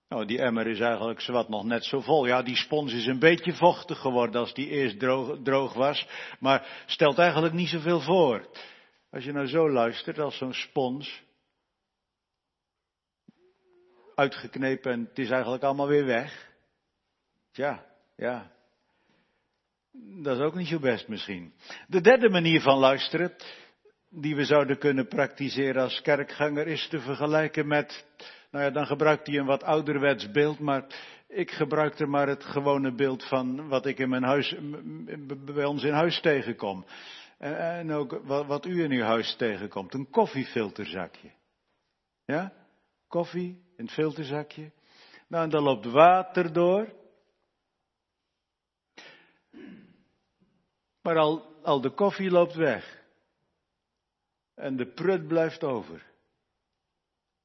Nou, 0.10 0.25
die 0.25 0.39
emmer 0.39 0.67
is 0.67 0.79
eigenlijk 0.79 1.21
zowat 1.21 1.49
nog 1.49 1.63
net 1.63 1.86
zo 1.86 1.99
vol. 2.01 2.25
Ja, 2.25 2.41
die 2.41 2.55
spons 2.55 2.93
is 2.93 3.05
een 3.05 3.19
beetje 3.19 3.53
vochtig 3.53 3.99
geworden 3.99 4.41
als 4.41 4.53
die 4.53 4.69
eerst 4.69 4.99
droog, 4.99 5.38
droog 5.43 5.73
was. 5.73 6.08
Maar 6.39 6.84
stelt 6.86 7.17
eigenlijk 7.17 7.53
niet 7.53 7.69
zoveel 7.69 8.01
voor. 8.01 8.49
Als 9.12 9.23
je 9.23 9.31
nou 9.31 9.47
zo 9.47 9.69
luistert 9.69 10.19
als 10.19 10.38
zo'n 10.38 10.53
spons. 10.53 11.23
Uitgeknepen 14.15 14.91
en 14.91 14.99
het 14.99 15.19
is 15.19 15.30
eigenlijk 15.30 15.63
allemaal 15.63 15.88
weer 15.88 16.06
weg. 16.06 16.49
Tja, 17.51 17.86
ja. 18.15 18.51
Dat 20.23 20.38
is 20.38 20.43
ook 20.43 20.56
niet 20.56 20.67
zo 20.67 20.80
best 20.80 21.08
misschien. 21.08 21.54
De 21.88 22.01
derde 22.01 22.30
manier 22.30 22.62
van 22.62 22.78
luisteren, 22.78 23.36
die 24.10 24.36
we 24.36 24.45
zouden 24.45 24.78
kunnen 24.78 25.08
praktiseren 25.08 25.82
als 25.82 26.01
kerkganger, 26.01 26.67
is 26.67 26.88
te 26.88 26.99
vergelijken 26.99 27.67
met, 27.67 28.06
nou 28.51 28.63
ja, 28.63 28.71
dan 28.71 28.86
gebruikt 28.86 29.28
hij 29.28 29.38
een 29.38 29.45
wat 29.45 29.63
ouderwets 29.63 30.32
beeld, 30.32 30.60
maar 30.60 30.86
ik 31.28 31.51
gebruik 31.51 31.99
er 31.99 32.10
maar 32.10 32.28
het 32.28 32.43
gewone 32.43 32.93
beeld 32.93 33.23
van 33.28 33.67
wat 33.67 33.86
ik 33.86 33.99
in 33.99 34.10
mijn 34.10 34.23
huis, 34.23 34.56
bij 35.45 35.65
ons 35.65 35.84
in 35.84 35.93
huis 35.93 36.21
tegenkom. 36.21 36.86
En 37.38 37.91
ook 37.91 38.21
wat 38.25 38.65
u 38.65 38.84
in 38.84 38.91
uw 38.91 39.04
huis 39.04 39.36
tegenkomt, 39.36 39.93
een 39.93 40.10
koffiefilterzakje. 40.10 41.32
Ja? 42.25 42.54
Koffie 43.08 43.64
in 43.77 43.85
het 43.85 43.93
filterzakje. 43.93 44.71
Nou, 45.27 45.43
en 45.43 45.49
dan 45.49 45.63
loopt 45.63 45.85
water 45.85 46.53
door. 46.53 46.93
Maar 51.01 51.17
al, 51.17 51.61
al 51.63 51.81
de 51.81 51.91
koffie 51.91 52.29
loopt 52.29 52.55
weg. 52.55 53.03
En 54.55 54.75
de 54.75 54.93
prut 54.93 55.27
blijft 55.27 55.63
over. 55.63 56.13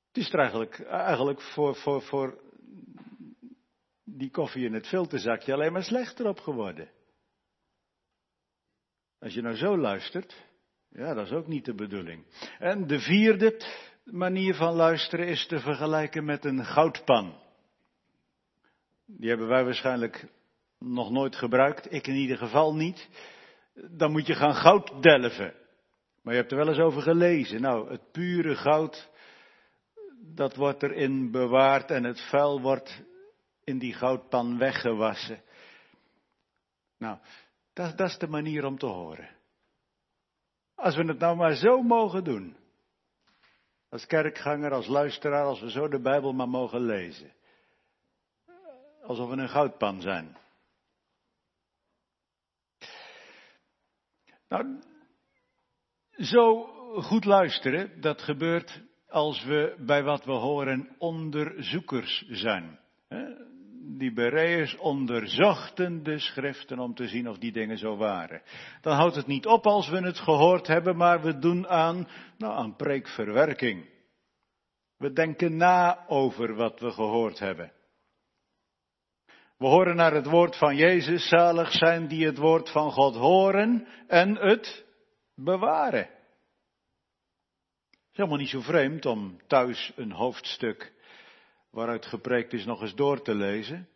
Het 0.06 0.16
is 0.16 0.32
er 0.32 0.38
eigenlijk, 0.38 0.80
eigenlijk 0.80 1.40
voor, 1.40 1.74
voor, 1.74 2.02
voor 2.02 2.40
die 4.04 4.30
koffie 4.30 4.64
in 4.64 4.74
het 4.74 4.86
filterzakje 4.86 5.52
alleen 5.52 5.72
maar 5.72 5.84
slechter 5.84 6.26
op 6.26 6.38
geworden. 6.38 6.90
Als 9.18 9.34
je 9.34 9.40
nou 9.40 9.56
zo 9.56 9.78
luistert, 9.78 10.46
ja, 10.88 11.14
dat 11.14 11.26
is 11.26 11.32
ook 11.32 11.46
niet 11.46 11.64
de 11.64 11.74
bedoeling. 11.74 12.26
En 12.58 12.86
de 12.86 13.00
vierde 13.00 13.56
manier 14.10 14.54
van 14.54 14.74
luisteren 14.74 15.26
is 15.26 15.46
te 15.46 15.58
vergelijken 15.58 16.24
met 16.24 16.44
een 16.44 16.64
goudpan. 16.64 17.34
Die 19.06 19.28
hebben 19.28 19.48
wij 19.48 19.64
waarschijnlijk 19.64 20.26
nog 20.78 21.10
nooit 21.10 21.36
gebruikt, 21.36 21.92
ik 21.92 22.06
in 22.06 22.14
ieder 22.14 22.36
geval 22.36 22.74
niet 22.74 23.08
dan 23.74 24.10
moet 24.10 24.26
je 24.26 24.34
gaan 24.34 24.54
goud 24.54 25.02
delven. 25.02 25.54
Maar 26.22 26.34
je 26.34 26.40
hebt 26.40 26.52
er 26.52 26.58
wel 26.58 26.68
eens 26.68 26.78
over 26.78 27.02
gelezen. 27.02 27.60
Nou, 27.60 27.90
het 27.90 28.12
pure 28.12 28.56
goud, 28.56 29.10
dat 30.34 30.56
wordt 30.56 30.82
erin 30.82 31.30
bewaard 31.30 31.90
en 31.90 32.04
het 32.04 32.20
vuil 32.20 32.60
wordt 32.60 33.02
in 33.64 33.78
die 33.78 33.94
goudpan 33.94 34.58
weggewassen. 34.58 35.42
Nou, 36.98 37.18
dat, 37.72 37.96
dat 37.96 38.08
is 38.08 38.18
de 38.18 38.28
manier 38.28 38.64
om 38.64 38.78
te 38.78 38.86
horen. 38.86 39.28
Als 40.74 40.96
we 40.96 41.04
het 41.04 41.18
nou 41.18 41.36
maar 41.36 41.54
zo 41.54 41.82
mogen 41.82 42.24
doen. 42.24 42.56
Als 43.90 44.06
kerkganger, 44.06 44.72
als 44.72 44.86
luisteraar, 44.86 45.44
als 45.44 45.60
we 45.60 45.70
zo 45.70 45.88
de 45.88 46.00
Bijbel 46.00 46.32
maar 46.32 46.48
mogen 46.48 46.80
lezen. 46.80 47.32
Alsof 49.02 49.30
we 49.30 49.36
een 49.36 49.48
goudpan 49.48 50.00
zijn. 50.00 50.36
Nou, 54.48 54.82
zo 56.10 56.66
goed 57.02 57.24
luisteren, 57.24 58.00
dat 58.00 58.22
gebeurt 58.22 58.82
als 59.08 59.44
we 59.44 59.76
bij 59.78 60.02
wat 60.02 60.24
we 60.24 60.32
horen 60.32 60.94
onderzoekers 60.98 62.24
zijn. 62.28 62.78
Die 63.98 64.12
Bereërs 64.12 64.76
onderzochten 64.76 66.02
de 66.02 66.18
schriften 66.18 66.78
om 66.78 66.94
te 66.94 67.08
zien 67.08 67.28
of 67.28 67.38
die 67.38 67.52
dingen 67.52 67.78
zo 67.78 67.96
waren. 67.96 68.42
Dan 68.80 68.96
houdt 68.96 69.14
het 69.14 69.26
niet 69.26 69.46
op 69.46 69.66
als 69.66 69.88
we 69.88 69.96
het 69.96 70.18
gehoord 70.18 70.66
hebben, 70.66 70.96
maar 70.96 71.22
we 71.22 71.38
doen 71.38 71.68
aan, 71.68 72.08
nou, 72.38 72.54
aan 72.54 72.76
preekverwerking. 72.76 73.88
We 74.96 75.12
denken 75.12 75.56
na 75.56 76.04
over 76.06 76.54
wat 76.54 76.80
we 76.80 76.90
gehoord 76.90 77.38
hebben. 77.38 77.72
We 79.56 79.66
horen 79.66 79.96
naar 79.96 80.14
het 80.14 80.26
woord 80.26 80.56
van 80.56 80.76
Jezus, 80.76 81.28
zalig 81.28 81.72
zijn 81.72 82.08
die 82.08 82.26
het 82.26 82.38
woord 82.38 82.70
van 82.70 82.90
God 82.92 83.14
horen 83.14 83.86
en 84.06 84.36
het 84.36 84.84
bewaren. 85.34 86.08
Het 87.90 88.10
is 88.10 88.16
helemaal 88.16 88.38
niet 88.38 88.48
zo 88.48 88.60
vreemd 88.60 89.06
om 89.06 89.40
thuis 89.46 89.92
een 89.96 90.12
hoofdstuk 90.12 90.92
waaruit 91.70 92.06
gepreekt 92.06 92.52
is 92.52 92.64
nog 92.64 92.80
eens 92.80 92.94
door 92.94 93.22
te 93.22 93.34
lezen. 93.34 93.88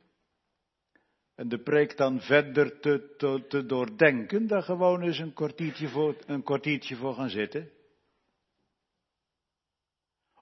En 1.35 1.49
de 1.49 1.59
preek 1.59 1.97
dan 1.97 2.21
verder 2.21 2.81
te, 2.81 3.15
te, 3.49 3.67
doordenken, 3.67 4.47
daar 4.47 4.63
gewoon 4.63 5.03
eens 5.03 5.19
een 5.19 5.33
kwartiertje, 5.33 5.89
voor, 5.89 6.17
een 6.27 6.97
voor 6.97 7.15
gaan 7.15 7.31
zitten. 7.31 7.71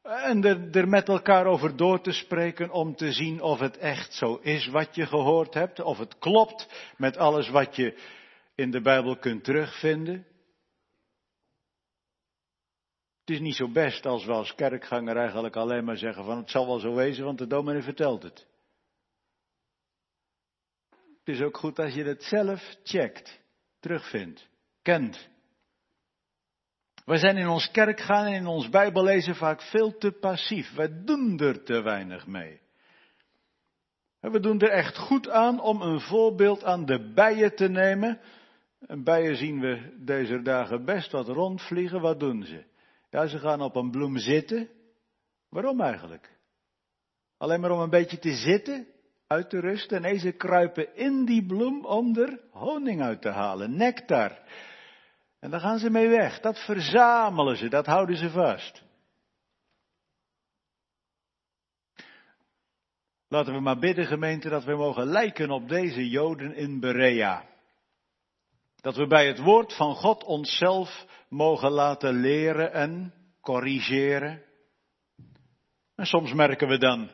En 0.03 0.45
er, 0.73 0.88
met 0.88 1.09
elkaar 1.09 1.47
over 1.47 1.77
door 1.77 2.01
te 2.01 2.12
spreken 2.12 2.71
om 2.71 2.97
te 2.97 3.12
zien 3.12 3.40
of 3.40 3.59
het 3.59 3.77
echt 3.77 4.14
zo 4.14 4.38
is 4.42 4.66
wat 4.66 4.95
je 4.95 5.07
gehoord 5.07 5.55
hebt, 5.55 5.81
of 5.81 5.99
het 5.99 6.18
klopt 6.18 6.92
met 6.97 7.16
alles 7.16 7.49
wat 7.49 7.77
je 7.77 7.99
in 8.55 8.71
de 8.71 8.81
Bijbel 8.81 9.16
kunt 9.16 9.45
terugvinden. 9.45 10.27
Het 13.24 13.30
is 13.30 13.40
niet 13.40 13.54
zo 13.54 13.68
best 13.68 14.06
als 14.06 14.24
we 14.24 14.32
als 14.32 14.54
kerkganger 14.54 15.16
eigenlijk 15.16 15.56
alleen 15.56 15.85
maar 15.85 15.96
zeggen 15.96 16.24
van 16.24 16.37
het 16.37 16.50
zal 16.50 16.66
wel 16.66 16.78
zo 16.78 16.94
wezen, 16.94 17.24
want 17.24 17.38
de 17.38 17.46
dominee 17.46 17.82
vertelt 17.82 18.22
het. 18.22 18.46
Het 21.24 21.35
is 21.35 21.40
ook 21.40 21.56
goed 21.56 21.78
als 21.78 21.94
je 21.94 22.04
het 22.04 22.22
zelf 22.22 22.76
checkt, 22.82 23.40
terugvindt, 23.80 24.48
kent. 24.82 25.28
We 27.04 27.16
zijn 27.16 27.37
in 27.37 27.48
ons 27.48 27.70
kerk 27.70 28.00
gaan 28.00 28.26
en 28.26 28.32
in 28.32 28.46
ons 28.46 28.68
Bijbellezen 28.68 29.35
vaak 29.35 29.62
veel 29.62 29.98
te 29.98 30.11
passief. 30.11 30.74
We 30.74 31.02
doen 31.04 31.38
er 31.38 31.64
te 31.64 31.82
weinig 31.82 32.26
mee. 32.26 32.61
We 34.20 34.40
doen 34.40 34.61
er 34.61 34.70
echt 34.70 34.98
goed 34.98 35.28
aan 35.28 35.61
om 35.61 35.82
een 35.82 36.00
voorbeeld 36.00 36.64
aan 36.64 36.85
de 36.85 37.12
bijen 37.12 37.54
te 37.54 37.68
nemen. 37.68 38.20
En 38.87 39.04
bijen 39.04 39.37
zien 39.37 39.61
we 39.61 39.98
deze 40.04 40.42
dagen 40.42 40.85
best 40.85 41.12
wat 41.12 41.28
rondvliegen. 41.28 42.00
Wat 42.00 42.20
doen 42.20 42.42
ze? 42.42 42.64
Ja, 43.12 43.27
ze 43.27 43.38
gaan 43.38 43.61
op 43.61 43.77
een 43.77 43.90
bloem 43.90 44.18
zitten. 44.18 44.68
Waarom 45.48 45.81
eigenlijk? 45.81 46.38
Alleen 47.38 47.61
maar 47.61 47.70
om 47.70 47.81
een 47.81 47.90
beetje 47.90 48.18
te 48.18 48.33
zitten, 48.35 48.87
uit 49.27 49.51
te 49.51 49.61
rusten. 49.61 50.03
Nee, 50.03 50.18
ze 50.18 50.33
kruipen 50.33 50.96
in 50.96 51.25
die 51.25 51.46
bloem 51.46 51.85
om 51.85 52.16
er 52.16 52.40
honing 52.51 53.03
uit 53.03 53.22
te 53.22 53.29
halen, 53.29 53.77
nectar. 53.77 54.38
En 55.40 55.51
daar 55.51 55.61
gaan 55.61 55.79
ze 55.79 55.90
mee 55.90 56.09
weg. 56.09 56.40
Dat 56.40 56.64
verzamelen 56.64 57.57
ze, 57.57 57.68
dat 57.68 57.87
houden 57.87 58.16
ze 58.16 58.31
vast. 58.31 58.83
Laten 63.29 63.53
we 63.53 63.61
maar 63.61 63.79
bidden, 63.79 64.07
gemeente, 64.07 64.48
dat 64.48 64.64
we 64.64 64.77
mogen 64.77 65.07
lijken 65.07 65.51
op 65.51 65.68
deze 65.68 66.09
Joden 66.09 66.55
in 66.55 66.81
Berea. 66.81 67.48
Dat 68.77 68.96
we 68.96 69.07
bij 69.07 69.27
het 69.27 69.38
woord 69.38 69.77
van 69.77 69.94
God 69.94 70.25
onszelf 70.25 71.07
mogen 71.33 71.71
laten 71.71 72.21
leren 72.21 72.73
en 72.73 73.14
corrigeren. 73.40 74.42
En 75.95 76.07
soms 76.07 76.33
merken 76.33 76.68
we 76.68 76.79
dan, 76.79 77.11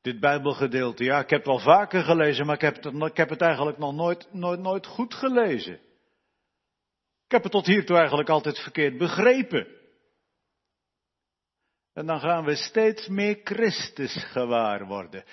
dit 0.00 0.20
Bijbelgedeelte, 0.20 1.04
ja, 1.04 1.18
ik 1.18 1.30
heb 1.30 1.38
het 1.38 1.48
wel 1.48 1.58
vaker 1.58 2.02
gelezen, 2.02 2.46
maar 2.46 2.54
ik 2.54 2.60
heb 2.60 2.82
het, 2.82 2.94
ik 3.10 3.16
heb 3.16 3.28
het 3.28 3.40
eigenlijk 3.40 3.78
nog 3.78 3.94
nooit, 3.94 4.28
nooit, 4.32 4.60
nooit 4.60 4.86
goed 4.86 5.14
gelezen. 5.14 5.74
Ik 7.24 7.30
heb 7.30 7.42
het 7.42 7.52
tot 7.52 7.66
hiertoe 7.66 7.96
eigenlijk 7.96 8.28
altijd 8.28 8.58
verkeerd 8.58 8.98
begrepen. 8.98 9.66
En 11.92 12.06
dan 12.06 12.20
gaan 12.20 12.44
we 12.44 12.54
steeds 12.54 13.08
meer 13.08 13.40
Christus 13.44 14.24
gewaar 14.24 14.86
worden. 14.86 15.24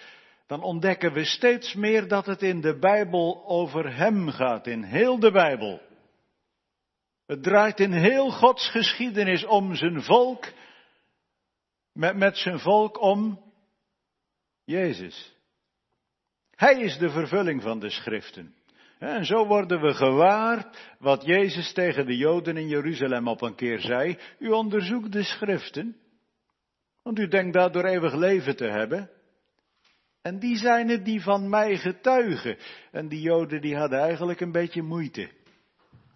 Dan 0.47 0.63
ontdekken 0.63 1.13
we 1.13 1.25
steeds 1.25 1.73
meer 1.73 2.07
dat 2.07 2.25
het 2.25 2.41
in 2.41 2.61
de 2.61 2.79
Bijbel 2.79 3.43
over 3.47 3.95
Hem 3.95 4.29
gaat, 4.29 4.67
in 4.67 4.83
heel 4.83 5.19
de 5.19 5.31
Bijbel. 5.31 5.89
Het 7.31 7.43
draait 7.43 7.79
in 7.79 7.91
heel 7.91 8.31
Gods 8.31 8.69
geschiedenis 8.69 9.45
om 9.45 9.75
zijn 9.75 10.01
volk, 10.01 10.45
met, 11.93 12.15
met 12.15 12.37
zijn 12.37 12.59
volk 12.59 13.01
om 13.01 13.41
Jezus. 14.63 15.35
Hij 16.55 16.79
is 16.79 16.97
de 16.97 17.09
vervulling 17.09 17.61
van 17.61 17.79
de 17.79 17.89
schriften. 17.89 18.55
En 18.99 19.25
zo 19.25 19.45
worden 19.47 19.81
we 19.81 19.93
gewaar 19.93 20.75
wat 20.99 21.25
Jezus 21.25 21.73
tegen 21.73 22.05
de 22.05 22.17
Joden 22.17 22.57
in 22.57 22.67
Jeruzalem 22.67 23.27
op 23.27 23.41
een 23.41 23.55
keer 23.55 23.79
zei. 23.79 24.17
U 24.39 24.49
onderzoekt 24.49 25.11
de 25.11 25.23
schriften, 25.23 25.97
want 27.03 27.19
u 27.19 27.27
denkt 27.27 27.53
daardoor 27.53 27.85
eeuwig 27.85 28.13
leven 28.13 28.55
te 28.55 28.67
hebben. 28.67 29.09
En 30.21 30.39
die 30.39 30.57
zijn 30.57 30.89
het 30.89 31.05
die 31.05 31.21
van 31.21 31.49
mij 31.49 31.77
getuigen. 31.77 32.57
En 32.91 33.07
die 33.07 33.21
Joden 33.21 33.61
die 33.61 33.75
hadden 33.75 33.99
eigenlijk 33.99 34.39
een 34.39 34.51
beetje 34.51 34.81
moeite 34.81 35.39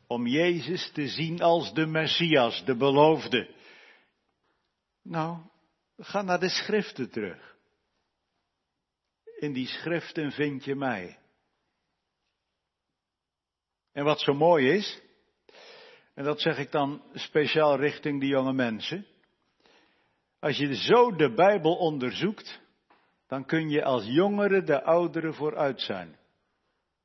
om 0.08 0.28
Jezus 0.28 0.92
te 0.92 1.08
zien 1.08 1.42
als 1.42 1.74
de 1.74 1.86
Messias, 1.86 2.66
de 2.66 2.76
beloofde. 2.76 3.54
Nou, 5.02 5.38
ga 5.98 6.22
naar 6.22 6.40
de 6.40 6.50
schriften 6.50 7.10
terug. 7.10 7.56
In 9.40 9.54
die 9.54 9.68
schriften 9.68 10.32
vind 10.32 10.64
je 10.64 10.76
mij. 10.76 11.20
En 13.92 14.04
wat 14.04 14.20
zo 14.20 14.34
mooi 14.34 14.70
is, 14.70 15.02
en 16.14 16.24
dat 16.24 16.42
zeg 16.42 16.58
ik 16.58 16.72
dan 16.72 17.04
speciaal 17.14 17.78
richting 17.80 18.20
die 18.20 18.30
jonge 18.30 18.54
mensen. 18.54 19.06
Als 20.40 20.58
je 20.58 20.76
zo 20.76 21.16
de 21.16 21.34
Bijbel 21.34 21.76
onderzoekt, 21.76 22.62
dan 23.28 23.46
kun 23.46 23.70
je 23.70 23.84
als 23.84 24.06
jongere 24.06 24.64
de 24.64 24.84
ouderen 24.84 25.34
vooruit 25.34 25.82
zijn. 25.82 26.18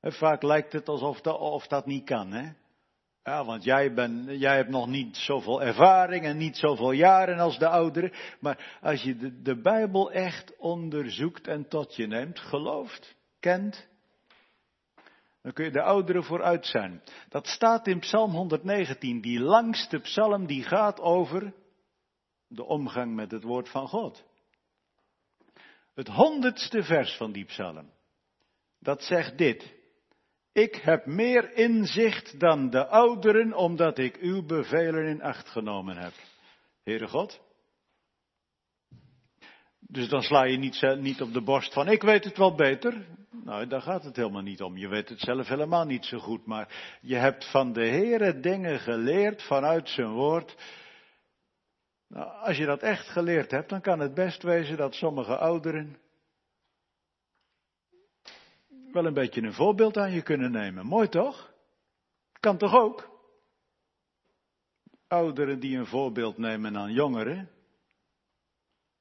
vaak 0.00 0.42
lijkt 0.42 0.72
het 0.72 0.88
alsof 0.88 1.20
dat, 1.20 1.38
of 1.38 1.66
dat 1.66 1.86
niet 1.86 2.04
kan, 2.04 2.32
hè? 2.32 2.52
Ja, 3.30 3.44
want 3.44 3.64
jij, 3.64 3.94
ben, 3.94 4.38
jij 4.38 4.56
hebt 4.56 4.68
nog 4.70 4.86
niet 4.86 5.16
zoveel 5.16 5.62
ervaring 5.62 6.24
en 6.24 6.36
niet 6.36 6.56
zoveel 6.56 6.92
jaren 6.92 7.38
als 7.38 7.58
de 7.58 7.68
ouderen. 7.68 8.12
Maar 8.40 8.78
als 8.80 9.02
je 9.02 9.16
de, 9.16 9.42
de 9.42 9.60
Bijbel 9.60 10.12
echt 10.12 10.56
onderzoekt 10.56 11.46
en 11.46 11.68
tot 11.68 11.96
je 11.96 12.06
neemt, 12.06 12.38
gelooft, 12.38 13.16
kent, 13.40 13.88
dan 15.42 15.52
kun 15.52 15.64
je 15.64 15.70
de 15.70 15.82
ouderen 15.82 16.24
vooruit 16.24 16.66
zijn. 16.66 17.02
Dat 17.28 17.46
staat 17.46 17.86
in 17.86 17.98
Psalm 17.98 18.30
119, 18.30 19.20
die 19.20 19.40
langste 19.40 19.98
psalm 19.98 20.46
die 20.46 20.62
gaat 20.62 21.00
over 21.00 21.54
de 22.46 22.64
omgang 22.64 23.14
met 23.14 23.30
het 23.30 23.42
woord 23.42 23.68
van 23.68 23.88
God. 23.88 24.24
Het 25.94 26.08
honderdste 26.08 26.82
vers 26.82 27.16
van 27.16 27.32
die 27.32 27.44
psalm, 27.44 27.90
dat 28.78 29.02
zegt 29.02 29.38
dit. 29.38 29.78
Ik 30.60 30.74
heb 30.74 31.06
meer 31.06 31.56
inzicht 31.56 32.40
dan 32.40 32.70
de 32.70 32.86
ouderen, 32.86 33.54
omdat 33.54 33.98
ik 33.98 34.16
uw 34.16 34.46
bevelen 34.46 35.06
in 35.06 35.22
acht 35.22 35.48
genomen 35.48 35.96
heb. 35.96 36.12
Heere 36.82 37.08
God. 37.08 37.40
Dus 39.80 40.08
dan 40.08 40.22
sla 40.22 40.44
je 40.44 40.58
niet, 40.58 40.96
niet 40.98 41.20
op 41.20 41.32
de 41.32 41.42
borst 41.42 41.72
van, 41.72 41.88
ik 41.88 42.02
weet 42.02 42.24
het 42.24 42.36
wel 42.36 42.54
beter. 42.54 43.06
Nou, 43.44 43.66
daar 43.66 43.82
gaat 43.82 44.04
het 44.04 44.16
helemaal 44.16 44.42
niet 44.42 44.62
om. 44.62 44.76
Je 44.76 44.88
weet 44.88 45.08
het 45.08 45.20
zelf 45.20 45.48
helemaal 45.48 45.84
niet 45.84 46.04
zo 46.04 46.18
goed, 46.18 46.46
maar 46.46 46.98
je 47.00 47.16
hebt 47.16 47.50
van 47.50 47.72
de 47.72 47.86
Heere 47.86 48.40
dingen 48.40 48.80
geleerd 48.80 49.42
vanuit 49.42 49.88
zijn 49.88 50.10
woord. 50.10 50.56
Nou, 52.08 52.30
als 52.30 52.56
je 52.56 52.66
dat 52.66 52.82
echt 52.82 53.08
geleerd 53.08 53.50
hebt, 53.50 53.68
dan 53.68 53.80
kan 53.80 54.00
het 54.00 54.14
best 54.14 54.42
wezen 54.42 54.76
dat 54.76 54.94
sommige 54.94 55.36
ouderen 55.36 55.98
wel 58.92 59.06
een 59.06 59.14
beetje 59.14 59.42
een 59.42 59.52
voorbeeld 59.52 59.96
aan 59.96 60.12
je 60.12 60.22
kunnen 60.22 60.50
nemen. 60.50 60.86
Mooi 60.86 61.08
toch? 61.08 61.52
Kan 62.40 62.58
toch 62.58 62.74
ook? 62.74 63.08
Ouderen 65.08 65.60
die 65.60 65.76
een 65.76 65.86
voorbeeld 65.86 66.38
nemen 66.38 66.76
aan 66.76 66.92
jongeren. 66.92 67.50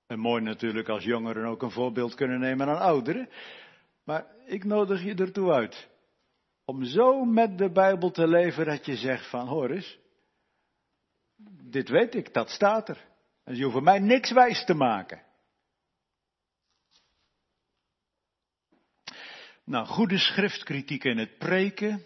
En 0.08 0.20
mooi 0.20 0.42
natuurlijk 0.42 0.90
als 0.90 1.04
jongeren 1.04 1.46
ook 1.46 1.62
een 1.62 1.72
voorbeeld 1.72 2.16
kunnen 2.16 2.40
nemen 2.40 2.68
aan 2.68 2.80
ouderen. 2.80 3.30
Maar 4.04 4.26
ik 4.46 4.64
nodig 4.64 5.04
je 5.04 5.16
ertoe 5.16 5.52
uit. 5.52 5.90
Om 6.66 6.84
zo 6.84 7.26
met 7.26 7.58
de 7.58 7.72
Bijbel 7.72 8.12
te 8.12 8.28
leven 8.28 8.66
dat 8.66 8.86
je 8.86 8.96
zegt 8.96 9.30
van 9.30 9.48
hoor 9.48 9.70
eens. 9.70 10.00
Dit 11.64 11.90
weet 11.90 12.16
ik, 12.16 12.34
dat 12.34 12.50
staat 12.50 12.90
er. 12.90 13.08
En 13.44 13.56
je 13.56 13.64
hoeft 13.64 13.84
mij 13.84 14.00
niks 14.00 14.32
wijs 14.32 14.66
te 14.66 14.74
maken. 14.74 15.22
Nou, 19.70 19.86
goede 19.86 20.18
schriftkritiek 20.18 21.04
in 21.04 21.18
het 21.18 21.38
preken, 21.38 22.06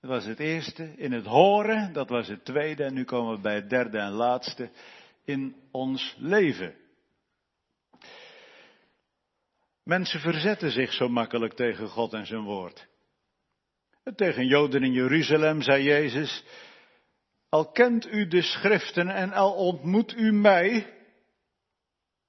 dat 0.00 0.10
was 0.10 0.24
het 0.24 0.38
eerste. 0.38 0.92
In 0.96 1.12
het 1.12 1.24
horen, 1.24 1.92
dat 1.92 2.08
was 2.08 2.28
het 2.28 2.44
tweede. 2.44 2.84
En 2.84 2.94
nu 2.94 3.04
komen 3.04 3.34
we 3.34 3.40
bij 3.40 3.54
het 3.54 3.70
derde 3.70 3.98
en 3.98 4.10
laatste. 4.10 4.70
In 5.24 5.56
ons 5.70 6.14
leven. 6.18 6.74
Mensen 9.82 10.20
verzetten 10.20 10.70
zich 10.70 10.92
zo 10.92 11.08
makkelijk 11.08 11.54
tegen 11.54 11.88
God 11.88 12.12
en 12.12 12.26
zijn 12.26 12.42
woord. 12.42 12.86
Tegen 14.14 14.46
Joden 14.46 14.82
in 14.82 14.92
Jeruzalem 14.92 15.62
zei 15.62 15.82
Jezus, 15.82 16.44
al 17.48 17.70
kent 17.70 18.06
u 18.06 18.26
de 18.28 18.42
schriften 18.42 19.08
en 19.08 19.32
al 19.32 19.52
ontmoet 19.52 20.14
u 20.16 20.32
mij, 20.32 20.94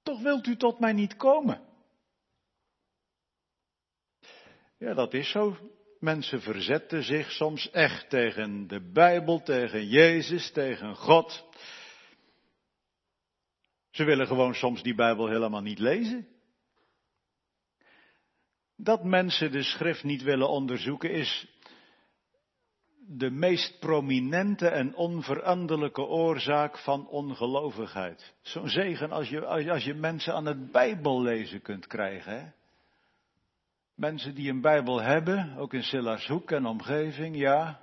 toch 0.03 0.21
wilt 0.21 0.47
u 0.47 0.57
tot 0.57 0.79
mij 0.79 0.93
niet 0.93 1.15
komen. 1.15 1.66
Ja, 4.77 4.93
dat 4.93 5.13
is 5.13 5.31
zo. 5.31 5.57
Mensen 5.99 6.41
verzetten 6.41 7.03
zich 7.03 7.31
soms 7.31 7.69
echt 7.69 8.09
tegen 8.09 8.67
de 8.67 8.91
Bijbel, 8.91 9.43
tegen 9.43 9.87
Jezus, 9.87 10.51
tegen 10.51 10.95
God. 10.95 11.45
Ze 13.91 14.03
willen 14.03 14.27
gewoon 14.27 14.53
soms 14.53 14.83
die 14.83 14.95
Bijbel 14.95 15.27
helemaal 15.27 15.61
niet 15.61 15.79
lezen. 15.79 16.27
Dat 18.75 19.03
mensen 19.03 19.51
de 19.51 19.63
schrift 19.63 20.03
niet 20.03 20.21
willen 20.21 20.49
onderzoeken 20.49 21.11
is 21.11 21.47
de 23.09 23.31
meest 23.31 23.79
prominente 23.79 24.67
en 24.67 24.95
onveranderlijke 24.95 26.01
oorzaak 26.01 26.77
van 26.77 27.07
ongelovigheid. 27.07 28.33
Zo'n 28.41 28.69
zegen 28.69 29.11
als 29.11 29.29
je, 29.29 29.45
als 29.45 29.83
je 29.83 29.93
mensen 29.93 30.33
aan 30.33 30.45
het 30.45 30.71
Bijbel 30.71 31.21
lezen 31.21 31.61
kunt 31.61 31.87
krijgen. 31.87 32.39
Hè? 32.39 32.56
Mensen 33.97 34.35
die 34.35 34.49
een 34.49 34.61
Bijbel 34.61 35.01
hebben, 35.01 35.57
ook 35.57 35.73
in 35.73 35.83
Sillarshoek 35.83 36.51
en 36.51 36.65
omgeving, 36.65 37.37
ja, 37.37 37.81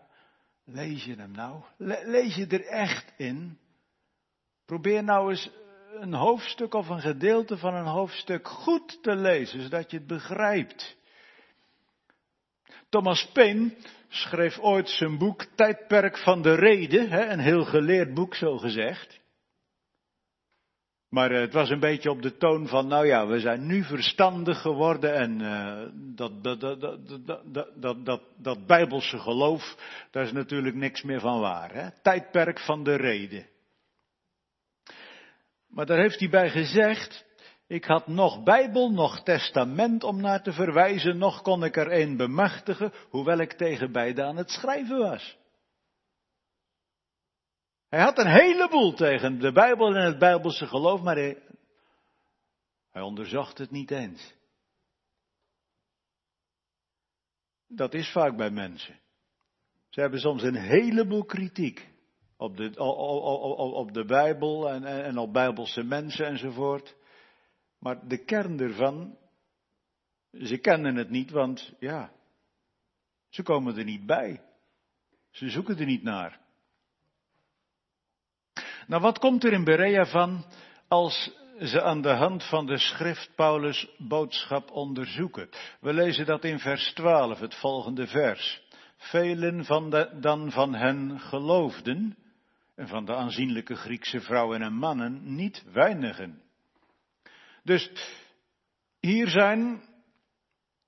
lees 0.64 1.04
je 1.04 1.14
hem 1.14 1.30
nou? 1.30 1.62
lees 2.04 2.34
je 2.34 2.46
er 2.46 2.66
echt 2.66 3.12
in? 3.16 3.58
Probeer 4.66 5.04
nou 5.04 5.30
eens 5.30 5.50
een 6.00 6.14
hoofdstuk 6.14 6.74
of 6.74 6.88
een 6.88 7.00
gedeelte 7.00 7.58
van 7.58 7.74
een 7.74 7.86
hoofdstuk 7.86 8.48
goed 8.48 9.02
te 9.02 9.16
lezen, 9.16 9.62
zodat 9.62 9.90
je 9.90 9.96
het 9.96 10.06
begrijpt. 10.06 10.96
Thomas 12.88 13.30
Paine 13.32 13.76
schreef 14.08 14.58
ooit 14.58 14.88
zijn 14.88 15.18
boek 15.18 15.44
Tijdperk 15.44 16.18
van 16.18 16.42
de 16.42 16.54
Rede, 16.54 17.08
een 17.08 17.40
heel 17.40 17.64
geleerd 17.64 18.14
boek 18.14 18.34
zo 18.34 18.58
gezegd. 18.58 19.20
Maar 21.14 21.30
eh, 21.30 21.40
het 21.40 21.52
was 21.52 21.70
een 21.70 21.80
beetje 21.80 22.10
op 22.10 22.22
de 22.22 22.36
toon 22.36 22.68
van, 22.68 22.86
nou 22.86 23.06
ja, 23.06 23.26
we 23.26 23.40
zijn 23.40 23.66
nu 23.66 23.84
verstandig 23.84 24.60
geworden 24.60 25.14
en 25.14 25.38
dat, 26.16 26.42
dat, 26.42 26.60
dat, 26.60 26.80
dat, 26.80 26.98
dat, 27.76 28.04
dat, 28.04 28.20
dat, 28.36 28.66
bijbelse 28.66 29.18
geloof, 29.18 29.76
daar 30.10 30.24
is 30.24 30.32
natuurlijk 30.32 30.76
niks 30.76 31.02
meer 31.02 31.20
van 31.20 31.40
waar. 31.40 31.74
Hè? 31.74 31.88
Tijdperk 32.02 32.60
van 32.60 32.84
de 32.84 32.94
reden. 32.94 33.46
Maar 35.68 35.86
daar 35.86 35.98
heeft 35.98 36.18
hij 36.18 36.28
bij 36.28 36.50
gezegd, 36.50 37.24
ik 37.66 37.84
had 37.84 38.06
nog 38.06 38.42
Bijbel, 38.42 38.90
nog 38.90 39.22
testament 39.22 40.04
om 40.04 40.20
naar 40.20 40.42
te 40.42 40.52
verwijzen, 40.52 41.18
nog 41.18 41.42
kon 41.42 41.64
ik 41.64 41.76
er 41.76 41.92
een 41.92 42.16
bemachtigen, 42.16 42.92
hoewel 43.08 43.38
ik 43.38 43.52
tegen 43.52 43.92
beide 43.92 44.22
aan 44.22 44.36
het 44.36 44.50
schrijven 44.50 44.98
was. 44.98 45.36
Hij 47.94 48.02
had 48.02 48.18
een 48.18 48.30
heleboel 48.30 48.92
tegen 48.92 49.38
de 49.38 49.52
Bijbel 49.52 49.94
en 49.94 50.04
het 50.04 50.18
Bijbelse 50.18 50.66
geloof, 50.66 51.02
maar 51.02 51.16
hij, 51.16 51.42
onderzocht 52.92 53.58
het 53.58 53.70
niet 53.70 53.90
eens. 53.90 54.34
Dat 57.66 57.94
is 57.94 58.12
vaak 58.12 58.36
bij 58.36 58.50
mensen. 58.50 59.00
Ze 59.88 60.00
hebben 60.00 60.20
soms 60.20 60.42
een 60.42 60.54
heleboel 60.54 61.24
kritiek 61.24 61.88
op 62.36 62.56
de, 62.56 62.78
op 63.74 63.92
de 63.92 64.04
Bijbel 64.04 64.70
en, 64.70 64.84
en 64.84 65.18
op 65.18 65.32
Bijbelse 65.32 65.82
mensen 65.82 66.26
enzovoort. 66.26 66.96
Maar 67.78 68.08
de 68.08 68.24
kern 68.24 68.60
ervan, 68.60 69.18
ze 70.30 70.58
kennen 70.58 70.96
het 70.96 71.10
niet, 71.10 71.30
want 71.30 71.72
ja, 71.78 72.12
ze 73.28 73.42
komen 73.42 73.76
er 73.76 73.84
niet 73.84 74.06
bij. 74.06 74.42
Ze 75.30 75.50
zoeken 75.50 75.78
er 75.78 75.86
niet 75.86 76.02
naar. 76.02 76.43
Nou, 78.86 79.02
wat 79.02 79.18
komt 79.18 79.44
er 79.44 79.52
in 79.52 79.64
Berea 79.64 80.06
van 80.06 80.44
als 80.88 81.30
ze 81.58 81.82
aan 81.82 82.02
de 82.02 82.12
hand 82.12 82.44
van 82.44 82.66
de 82.66 82.78
schrift 82.78 83.30
Paulus 83.34 83.88
boodschap 83.98 84.70
onderzoeken? 84.70 85.48
We 85.80 85.92
lezen 85.92 86.26
dat 86.26 86.44
in 86.44 86.58
vers 86.58 86.92
12, 86.92 87.38
het 87.38 87.54
volgende 87.54 88.06
vers. 88.06 88.62
Velen 88.96 89.64
van 89.64 89.90
de, 89.90 90.18
dan 90.20 90.50
van 90.50 90.74
hen 90.74 91.20
geloofden, 91.20 92.16
en 92.74 92.88
van 92.88 93.04
de 93.04 93.14
aanzienlijke 93.14 93.74
Griekse 93.74 94.20
vrouwen 94.20 94.62
en 94.62 94.72
mannen 94.72 95.34
niet 95.34 95.64
weinigen. 95.72 96.42
Dus 97.62 97.90
hier 99.00 99.28
zijn, 99.28 99.82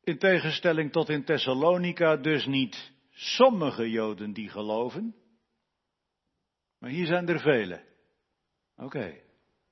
in 0.02 0.18
tegenstelling 0.18 0.92
tot 0.92 1.08
in 1.08 1.24
Thessalonica, 1.24 2.16
dus 2.16 2.46
niet 2.46 2.92
sommige 3.10 3.90
Joden 3.90 4.32
die 4.32 4.48
geloven, 4.48 5.14
maar 6.78 6.90
hier 6.90 7.06
zijn 7.06 7.28
er 7.28 7.40
vele. 7.40 7.85
Oké, 8.76 9.14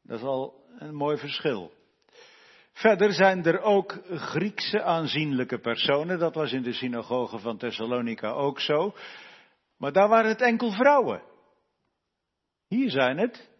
dat 0.02 0.18
is 0.18 0.24
al 0.24 0.64
een 0.78 0.94
mooi 0.94 1.16
verschil. 1.18 1.72
Verder 2.72 3.12
zijn 3.12 3.44
er 3.44 3.60
ook 3.60 4.00
Griekse 4.08 4.82
aanzienlijke 4.82 5.58
personen, 5.58 6.18
dat 6.18 6.34
was 6.34 6.52
in 6.52 6.62
de 6.62 6.72
synagoge 6.72 7.38
van 7.38 7.58
Thessalonica 7.58 8.30
ook 8.30 8.60
zo. 8.60 8.94
Maar 9.78 9.92
daar 9.92 10.08
waren 10.08 10.30
het 10.30 10.40
enkel 10.40 10.70
vrouwen. 10.70 11.22
Hier 12.68 12.90
zijn 12.90 13.18
het 13.18 13.50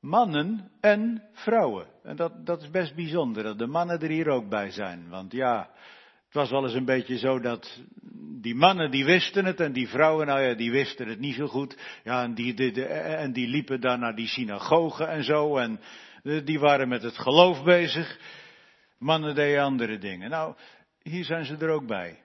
mannen 0.00 0.70
en 0.80 1.28
vrouwen. 1.32 1.86
En 2.02 2.16
dat, 2.16 2.46
dat 2.46 2.62
is 2.62 2.70
best 2.70 2.94
bijzonder, 2.94 3.42
dat 3.42 3.58
de 3.58 3.66
mannen 3.66 4.00
er 4.00 4.08
hier 4.08 4.28
ook 4.28 4.48
bij 4.48 4.70
zijn. 4.70 5.08
Want 5.08 5.32
ja, 5.32 5.70
het 6.30 6.38
was 6.38 6.50
wel 6.50 6.64
eens 6.64 6.74
een 6.74 6.84
beetje 6.84 7.18
zo 7.18 7.40
dat 7.40 7.82
die 8.40 8.54
mannen 8.54 8.90
die 8.90 9.04
wisten 9.04 9.44
het 9.44 9.60
en 9.60 9.72
die 9.72 9.88
vrouwen, 9.88 10.26
nou 10.26 10.40
ja, 10.40 10.54
die 10.54 10.70
wisten 10.70 11.08
het 11.08 11.18
niet 11.18 11.34
zo 11.34 11.46
goed. 11.46 11.76
Ja, 12.04 12.22
en 12.22 12.34
die, 12.34 12.84
en 12.84 13.32
die 13.32 13.48
liepen 13.48 13.80
daar 13.80 13.98
naar 13.98 14.14
die 14.14 14.26
synagogen 14.26 15.08
en 15.08 15.24
zo 15.24 15.56
en 15.56 15.80
die 16.44 16.58
waren 16.58 16.88
met 16.88 17.02
het 17.02 17.18
geloof 17.18 17.62
bezig. 17.62 18.18
Mannen 18.98 19.34
deden 19.34 19.62
andere 19.62 19.98
dingen. 19.98 20.30
Nou, 20.30 20.54
hier 21.02 21.24
zijn 21.24 21.44
ze 21.44 21.56
er 21.56 21.70
ook 21.70 21.86
bij. 21.86 22.24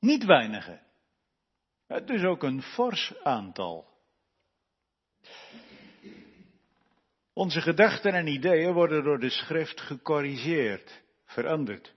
Niet 0.00 0.24
weinigen. 0.24 0.80
Het 1.86 2.10
is 2.10 2.22
ook 2.22 2.42
een 2.42 2.62
fors 2.62 3.14
aantal. 3.22 3.86
Onze 7.32 7.60
gedachten 7.60 8.12
en 8.12 8.26
ideeën 8.26 8.72
worden 8.72 9.04
door 9.04 9.18
de 9.18 9.30
schrift 9.30 9.80
gecorrigeerd, 9.80 11.04
veranderd. 11.26 11.94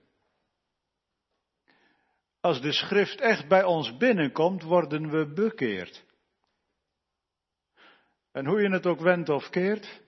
Als 2.40 2.60
de 2.60 2.72
schrift 2.72 3.20
echt 3.20 3.48
bij 3.48 3.64
ons 3.64 3.96
binnenkomt, 3.96 4.62
worden 4.62 5.10
we 5.10 5.32
bekeerd. 5.32 6.04
En 8.32 8.46
hoe 8.46 8.60
je 8.60 8.70
het 8.70 8.86
ook 8.86 9.00
wendt 9.00 9.28
of 9.28 9.50
keert, 9.50 10.00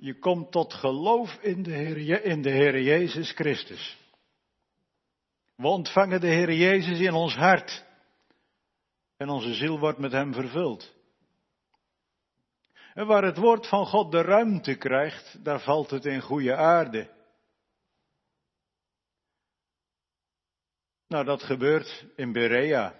je 0.00 0.18
komt 0.18 0.52
tot 0.52 0.74
geloof 0.74 1.38
in 1.40 1.62
de 1.62 1.72
Heer, 1.72 2.24
in 2.24 2.42
de 2.42 2.50
Heer 2.50 2.80
Jezus 2.80 3.32
Christus. 3.32 3.98
We 5.56 5.66
ontvangen 5.66 6.20
de 6.20 6.26
Heer 6.26 6.52
Jezus 6.52 6.98
in 6.98 7.12
ons 7.12 7.34
hart. 7.34 7.84
En 9.16 9.28
onze 9.28 9.54
ziel 9.54 9.78
wordt 9.78 9.98
met 9.98 10.12
Hem 10.12 10.32
vervuld. 10.32 10.94
En 12.94 13.06
waar 13.06 13.24
het 13.24 13.36
woord 13.36 13.66
van 13.68 13.86
God 13.86 14.12
de 14.12 14.22
ruimte 14.22 14.74
krijgt, 14.74 15.44
daar 15.44 15.60
valt 15.60 15.90
het 15.90 16.04
in 16.04 16.20
goede 16.20 16.56
aarde. 16.56 17.10
Nou, 21.10 21.24
dat 21.24 21.42
gebeurt 21.42 22.04
in 22.16 22.32
Berea. 22.32 22.94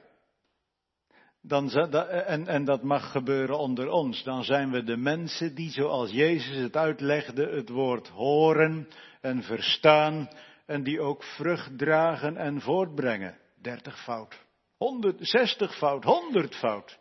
Dan, 1.42 1.70
en, 1.70 2.46
en 2.46 2.64
dat 2.64 2.82
mag 2.82 3.11
gebeuren 3.11 3.58
onder 3.58 3.88
ons. 3.88 4.22
Dan 4.22 4.44
zijn 4.44 4.70
we 4.70 4.82
de 4.82 4.96
mensen 4.96 5.54
die, 5.54 5.70
zoals 5.70 6.11
Jezus 6.11 6.56
het 6.56 6.76
uitlegde, 6.76 7.46
het 7.46 7.68
woord 7.68 8.08
horen 8.08 8.88
en 9.20 9.42
verstaan 9.42 10.28
en 10.66 10.82
die 10.82 11.00
ook 11.00 11.24
vrucht 11.24 11.78
dragen 11.78 12.36
en 12.36 12.61
voortbrengen. 12.61 13.38
Dertig 13.62 14.02
fout, 14.02 14.44
honderd, 14.76 15.16
zestig 15.20 15.76
fout, 15.76 16.04
honderd 16.04 16.56
fout. 16.56 16.98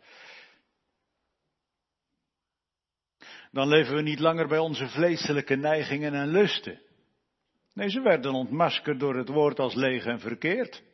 Dan 3.50 3.68
leven 3.68 3.94
we 3.94 4.02
niet 4.02 4.20
langer 4.20 4.48
bij 4.48 4.58
onze 4.58 4.88
vleeselijke 4.88 5.56
neigingen 5.56 6.14
en 6.14 6.28
lusten. 6.28 6.80
Nee, 7.74 7.88
ze 7.88 8.00
werden 8.00 8.32
ontmaskerd 8.32 9.00
door 9.00 9.16
het 9.16 9.28
woord 9.28 9.58
als 9.58 9.74
leeg 9.74 10.04
en 10.04 10.20
verkeerd. 10.20 10.88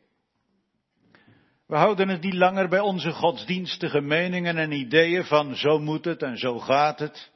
We 1.67 1.75
houden 1.75 2.09
het 2.09 2.21
niet 2.21 2.33
langer 2.33 2.69
bij 2.69 2.79
onze 2.79 3.11
godsdienstige 3.11 4.01
meningen 4.01 4.57
en 4.57 4.71
ideeën 4.71 5.23
van 5.23 5.55
zo 5.55 5.79
moet 5.79 6.05
het 6.05 6.21
en 6.23 6.37
zo 6.37 6.59
gaat 6.59 6.99
het. 6.99 7.31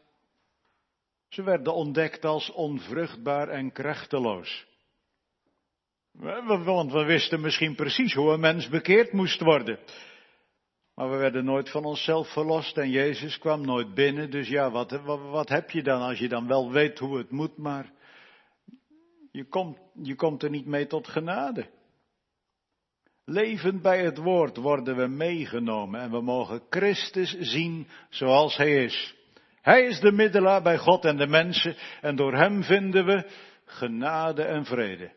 Ze 1.29 1.43
werden 1.43 1.73
ontdekt 1.73 2.25
als 2.25 2.51
onvruchtbaar 2.51 3.47
en 3.47 3.71
krachteloos. 3.71 4.65
Want 6.11 6.91
we 6.91 7.03
wisten 7.03 7.41
misschien 7.41 7.75
precies 7.75 8.13
hoe 8.13 8.33
een 8.33 8.39
mens 8.39 8.69
bekeerd 8.69 9.11
moest 9.11 9.41
worden. 9.41 9.79
Maar 10.95 11.09
we 11.09 11.17
werden 11.17 11.45
nooit 11.45 11.69
van 11.69 11.85
onszelf 11.85 12.31
verlost 12.31 12.77
en 12.77 12.89
Jezus 12.89 13.37
kwam 13.37 13.65
nooit 13.65 13.93
binnen. 13.93 14.29
Dus 14.29 14.47
ja, 14.47 14.71
wat, 14.71 14.91
wat, 15.05 15.49
heb 15.49 15.69
je 15.69 15.83
dan 15.83 16.01
als 16.01 16.19
je 16.19 16.27
dan 16.27 16.47
wel 16.47 16.71
weet 16.71 16.99
hoe 16.99 17.17
het 17.17 17.31
moet, 17.31 17.57
maar 17.57 17.91
je 19.31 19.47
komt, 19.47 19.77
je 20.03 20.15
komt 20.15 20.43
er 20.43 20.49
niet 20.49 20.65
mee 20.65 20.87
tot 20.87 21.07
genade. 21.07 21.69
Levend 23.31 23.81
bij 23.81 24.03
het 24.03 24.17
woord 24.17 24.57
worden 24.57 24.95
we 24.95 25.07
meegenomen 25.07 26.01
en 26.01 26.11
we 26.11 26.21
mogen 26.21 26.61
Christus 26.69 27.35
zien 27.39 27.87
zoals 28.09 28.57
Hij 28.57 28.83
is. 28.83 29.15
Hij 29.61 29.83
is 29.83 29.99
de 29.99 30.11
middelaar 30.11 30.61
bij 30.61 30.77
God 30.77 31.05
en 31.05 31.17
de 31.17 31.27
mensen 31.27 31.75
en 32.01 32.15
door 32.15 32.33
Hem 32.33 32.63
vinden 32.63 33.05
we 33.05 33.29
genade 33.65 34.43
en 34.43 34.65
vrede. 34.65 35.11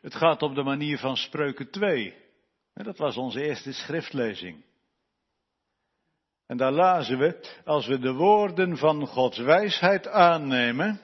Het 0.00 0.14
gaat 0.14 0.42
op 0.42 0.54
de 0.54 0.62
manier 0.62 0.98
van 0.98 1.16
Spreuken 1.16 1.70
2. 1.70 2.14
Dat 2.72 2.98
was 2.98 3.16
onze 3.16 3.42
eerste 3.42 3.72
schriftlezing. 3.72 4.64
En 6.46 6.56
daar 6.56 6.72
lazen 6.72 7.18
we, 7.18 7.60
als 7.64 7.86
we 7.86 7.98
de 7.98 8.12
woorden 8.12 8.76
van 8.76 9.06
Gods 9.06 9.38
wijsheid 9.38 10.08
aannemen, 10.08 11.00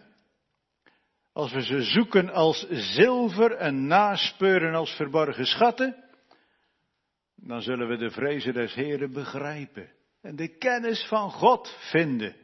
als 1.41 1.53
we 1.53 1.63
ze 1.63 1.83
zoeken 1.83 2.31
als 2.31 2.67
zilver 2.71 3.57
en 3.57 3.87
naspeuren 3.87 4.75
als 4.75 4.91
verborgen 4.91 5.47
schatten, 5.47 6.05
dan 7.37 7.63
zullen 7.63 7.89
we 7.89 7.97
de 7.97 8.11
vrezen 8.11 8.55
des 8.55 8.75
Heren 8.75 9.13
begrijpen 9.13 9.93
en 10.21 10.37
de 10.37 10.57
kennis 10.59 11.07
van 11.09 11.31
God 11.31 11.77
vinden. 11.91 12.37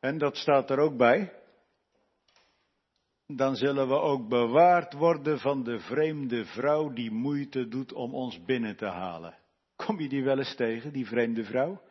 En 0.00 0.18
dat 0.18 0.36
staat 0.36 0.70
er 0.70 0.78
ook 0.78 0.96
bij. 0.96 1.32
Dan 3.26 3.56
zullen 3.56 3.88
we 3.88 3.94
ook 3.94 4.28
bewaard 4.28 4.92
worden 4.92 5.38
van 5.38 5.64
de 5.64 5.78
vreemde 5.78 6.44
vrouw 6.44 6.92
die 6.92 7.10
moeite 7.10 7.68
doet 7.68 7.92
om 7.92 8.14
ons 8.14 8.44
binnen 8.44 8.76
te 8.76 8.86
halen. 8.86 9.38
Kom 9.76 10.00
je 10.00 10.08
die 10.08 10.24
wel 10.24 10.38
eens 10.38 10.54
tegen, 10.54 10.92
die 10.92 11.06
vreemde 11.06 11.44
vrouw? 11.44 11.82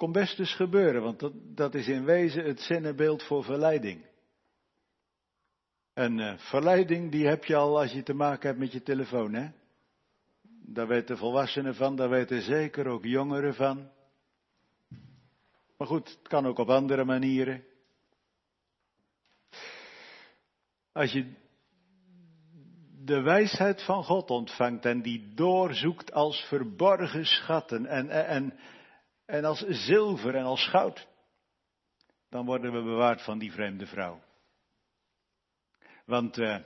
Kon 0.00 0.12
best 0.12 0.38
eens 0.38 0.54
gebeuren, 0.54 1.02
want 1.02 1.18
dat, 1.18 1.32
dat 1.36 1.74
is 1.74 1.88
in 1.88 2.04
wezen 2.04 2.44
het 2.44 2.60
zinnenbeeld 2.60 3.22
voor 3.22 3.44
verleiding. 3.44 4.06
En 5.94 6.18
uh, 6.18 6.38
verleiding, 6.38 7.10
die 7.10 7.26
heb 7.26 7.44
je 7.44 7.56
al 7.56 7.80
als 7.80 7.92
je 7.92 8.02
te 8.02 8.14
maken 8.14 8.48
hebt 8.48 8.60
met 8.60 8.72
je 8.72 8.82
telefoon, 8.82 9.34
hè? 9.34 9.48
Daar 10.64 10.86
weten 10.86 11.18
volwassenen 11.18 11.74
van, 11.74 11.96
daar 11.96 12.08
weten 12.08 12.42
zeker 12.42 12.86
ook 12.86 13.04
jongeren 13.04 13.54
van. 13.54 13.90
Maar 15.76 15.86
goed, 15.86 16.08
het 16.08 16.28
kan 16.28 16.46
ook 16.46 16.58
op 16.58 16.68
andere 16.68 17.04
manieren. 17.04 17.64
Als 20.92 21.12
je 21.12 21.32
de 23.04 23.20
wijsheid 23.20 23.82
van 23.82 24.04
God 24.04 24.30
ontvangt 24.30 24.84
en 24.84 25.02
die 25.02 25.34
doorzoekt 25.34 26.12
als 26.12 26.40
verborgen 26.40 27.26
schatten 27.26 27.86
en, 27.86 28.10
en, 28.10 28.26
en 28.26 28.58
als 29.44 29.64
zilver 29.68 30.34
en 30.34 30.44
als 30.44 30.68
goud, 30.68 31.08
dan 32.28 32.46
worden 32.46 32.72
we 32.72 32.82
bewaard 32.82 33.22
van 33.22 33.38
die 33.38 33.52
vreemde 33.52 33.86
vrouw. 33.86 34.22
Want 36.04 36.38
uh, 36.38 36.56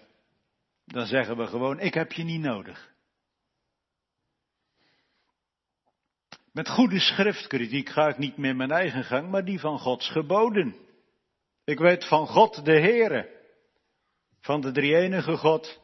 dan 0.85 1.07
zeggen 1.07 1.37
we 1.37 1.47
gewoon, 1.47 1.81
ik 1.81 1.95
heb 1.95 2.13
je 2.13 2.23
niet 2.23 2.41
nodig. 2.41 2.93
Met 6.53 6.69
goede 6.69 7.01
schriftkritiek 7.01 7.89
ga 7.89 8.09
ik 8.09 8.19
niet 8.19 8.37
meer 8.37 8.57
mijn 8.57 8.71
eigen 8.71 9.05
gang, 9.05 9.31
maar 9.31 9.45
die 9.45 9.61
van 9.61 9.79
Gods 9.79 10.11
geboden. 10.11 10.77
Ik 11.65 11.79
weet 11.79 12.09
van 12.09 12.27
God 12.27 12.65
de 12.65 12.81
Heere, 12.81 13.41
van 14.41 14.61
de 14.61 14.73
drie-enige 14.73 15.37
God, 15.37 15.81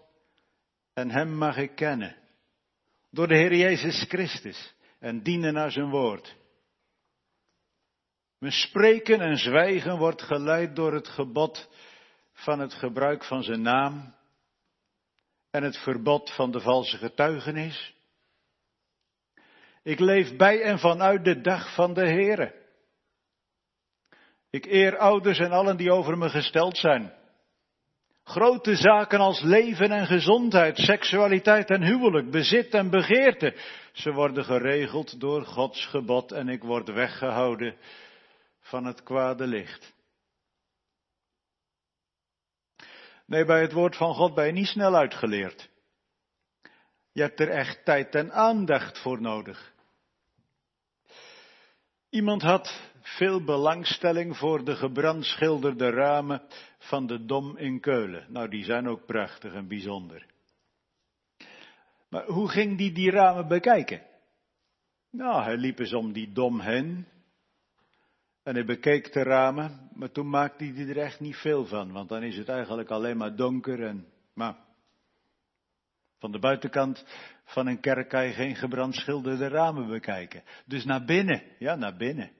en 0.93 1.11
Hem 1.11 1.35
mag 1.35 1.57
ik 1.57 1.74
kennen. 1.74 2.16
Door 3.11 3.28
de 3.28 3.37
Heer 3.37 3.55
Jezus 3.55 4.05
Christus 4.09 4.74
en 4.99 5.22
dienen 5.22 5.55
naar 5.55 5.70
zijn 5.70 5.91
woord. 5.91 6.37
Mijn 8.41 8.53
spreken 8.53 9.20
en 9.20 9.36
zwijgen 9.36 9.99
wordt 9.99 10.22
geleid 10.22 10.76
door 10.76 10.93
het 10.93 11.09
gebod 11.09 11.68
van 12.32 12.61
het 12.61 12.74
gebruik 12.74 13.24
van 13.24 13.43
zijn 13.43 13.62
naam 13.62 14.14
en 15.51 15.62
het 15.62 15.76
verbod 15.76 16.30
van 16.34 16.51
de 16.51 16.61
valse 16.61 16.97
getuigenis. 16.97 17.95
Ik 19.82 19.99
leef 19.99 20.36
bij 20.36 20.62
en 20.62 20.78
vanuit 20.78 21.24
de 21.24 21.41
dag 21.41 21.74
van 21.74 21.95
de 21.95 22.07
Heere. 22.07 22.55
Ik 24.51 24.66
eer 24.66 24.99
ouders 24.99 25.38
en 25.38 25.51
allen 25.51 25.76
die 25.76 25.93
over 25.93 26.18
me 26.18 26.28
gesteld 26.28 26.76
zijn. 26.78 27.12
Grote 28.24 28.76
zaken 28.76 29.18
als 29.18 29.41
leven 29.41 29.91
en 29.91 30.07
gezondheid, 30.07 30.78
seksualiteit 30.78 31.70
en 31.70 31.82
huwelijk, 31.82 32.30
bezit 32.30 32.74
en 32.74 32.91
begeerte, 32.91 33.57
ze 33.93 34.12
worden 34.12 34.45
geregeld 34.45 35.20
door 35.20 35.45
Gods 35.45 35.86
gebod 35.86 36.32
en 36.32 36.49
ik 36.49 36.62
word 36.62 36.88
weggehouden 36.88 37.76
van 38.61 38.84
het 38.84 39.02
kwade 39.02 39.46
licht. 39.46 39.94
Nee, 43.26 43.44
bij 43.44 43.61
het 43.61 43.72
woord 43.72 43.96
van 43.96 44.14
God 44.14 44.34
ben 44.34 44.46
je 44.46 44.52
niet 44.52 44.66
snel 44.66 44.94
uitgeleerd. 44.94 45.70
Je 47.12 47.22
hebt 47.22 47.40
er 47.40 47.48
echt 47.48 47.84
tijd 47.84 48.14
en 48.14 48.32
aandacht 48.32 48.98
voor 48.98 49.20
nodig. 49.20 49.72
Iemand 52.08 52.42
had 52.42 52.90
veel 53.02 53.44
belangstelling 53.44 54.36
voor 54.36 54.64
de 54.64 54.76
gebrandschilderde 54.76 55.90
ramen 55.90 56.42
van 56.78 57.06
de 57.06 57.24
Dom 57.24 57.56
in 57.56 57.80
Keulen. 57.80 58.26
Nou, 58.28 58.48
die 58.48 58.64
zijn 58.64 58.88
ook 58.88 59.06
prachtig 59.06 59.54
en 59.54 59.68
bijzonder. 59.68 60.26
Maar 62.08 62.24
hoe 62.26 62.48
ging 62.48 62.78
die 62.78 62.92
die 62.92 63.11
ramen 63.11 63.48
bekijken? 63.48 64.02
Nou, 65.11 65.42
hij 65.42 65.56
liep 65.56 65.78
eens 65.78 65.92
om 65.92 66.12
die 66.12 66.32
Dom 66.32 66.61
heen. 66.61 67.06
En 68.51 68.57
hij 68.57 68.64
bekeek 68.64 69.12
de 69.12 69.22
ramen, 69.22 69.90
maar 69.94 70.11
toen 70.11 70.30
maakte 70.30 70.64
hij 70.64 70.88
er 70.88 70.98
echt 70.98 71.20
niet 71.20 71.36
veel 71.36 71.66
van, 71.66 71.92
want 71.92 72.09
dan 72.09 72.22
is 72.22 72.36
het 72.36 72.48
eigenlijk 72.48 72.90
alleen 72.90 73.16
maar 73.16 73.36
donker 73.36 73.82
en, 73.82 74.07
maar, 74.34 74.57
van 76.18 76.32
de 76.32 76.38
buitenkant 76.38 77.05
van 77.44 77.66
een 77.66 77.80
kerk 77.80 78.09
kan 78.09 78.26
je 78.26 78.32
geen 78.32 78.57
gebrandschilderde 78.57 79.48
ramen 79.48 79.88
bekijken. 79.88 80.42
Dus 80.66 80.84
naar 80.84 81.05
binnen, 81.05 81.42
ja, 81.59 81.74
naar 81.74 81.96
binnen. 81.96 82.30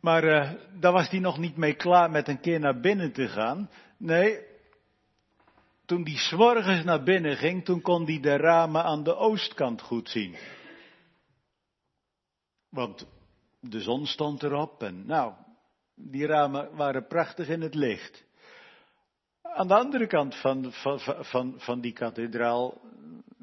Maar 0.00 0.24
uh, 0.24 0.52
daar 0.80 0.92
was 0.92 1.10
hij 1.10 1.20
nog 1.20 1.38
niet 1.38 1.56
mee 1.56 1.74
klaar 1.74 2.10
met 2.10 2.28
een 2.28 2.40
keer 2.40 2.60
naar 2.60 2.80
binnen 2.80 3.12
te 3.12 3.28
gaan. 3.28 3.70
Nee, 3.96 4.40
toen 5.84 6.04
die 6.04 6.18
s'morgens 6.18 6.84
naar 6.84 7.02
binnen 7.02 7.36
ging, 7.36 7.64
toen 7.64 7.80
kon 7.80 8.04
hij 8.04 8.20
de 8.20 8.36
ramen 8.36 8.84
aan 8.84 9.02
de 9.02 9.16
oostkant 9.16 9.82
goed 9.82 10.08
zien. 10.08 10.36
Want 12.68 13.06
de 13.60 13.80
zon 13.80 14.06
stond 14.06 14.42
erop 14.42 14.82
en 14.82 15.06
nou, 15.06 15.32
die 15.94 16.26
ramen 16.26 16.76
waren 16.76 17.06
prachtig 17.06 17.48
in 17.48 17.60
het 17.60 17.74
licht. 17.74 18.24
Aan 19.42 19.68
de 19.68 19.74
andere 19.74 20.06
kant 20.06 20.34
van, 20.34 20.72
van, 20.72 21.00
van, 21.24 21.54
van 21.56 21.80
die 21.80 21.92
kathedraal, 21.92 22.80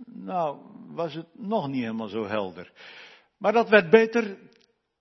nou, 0.05 0.57
was 0.87 1.13
het 1.13 1.27
nog 1.33 1.67
niet 1.67 1.81
helemaal 1.81 2.07
zo 2.07 2.25
helder. 2.27 2.71
Maar 3.37 3.53
dat 3.53 3.69
werd 3.69 3.89
beter 3.89 4.37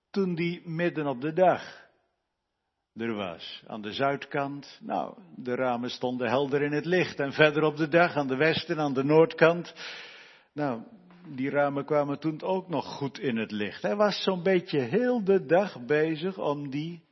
toen 0.09 0.35
die 0.35 0.69
midden 0.69 1.07
op 1.07 1.21
de 1.21 1.33
dag 1.33 1.83
er 2.95 3.13
was. 3.13 3.63
Aan 3.67 3.81
de 3.81 3.93
zuidkant, 3.93 4.79
nou, 4.81 5.17
de 5.35 5.55
ramen 5.55 5.89
stonden 5.89 6.27
helder 6.27 6.61
in 6.61 6.71
het 6.71 6.85
licht. 6.85 7.19
En 7.19 7.33
verder 7.33 7.63
op 7.63 7.77
de 7.77 7.87
dag, 7.87 8.15
aan 8.15 8.27
de 8.27 8.35
westen, 8.35 8.79
aan 8.79 8.93
de 8.93 9.03
noordkant, 9.03 9.73
nou, 10.53 10.81
die 11.27 11.49
ramen 11.49 11.85
kwamen 11.85 12.19
toen 12.19 12.41
ook 12.41 12.69
nog 12.69 12.85
goed 12.85 13.19
in 13.19 13.37
het 13.37 13.51
licht. 13.51 13.81
Hij 13.81 13.95
was 13.95 14.23
zo'n 14.23 14.43
beetje 14.43 14.79
heel 14.79 15.23
de 15.23 15.45
dag 15.45 15.85
bezig 15.85 16.37
om 16.37 16.69
die 16.69 17.03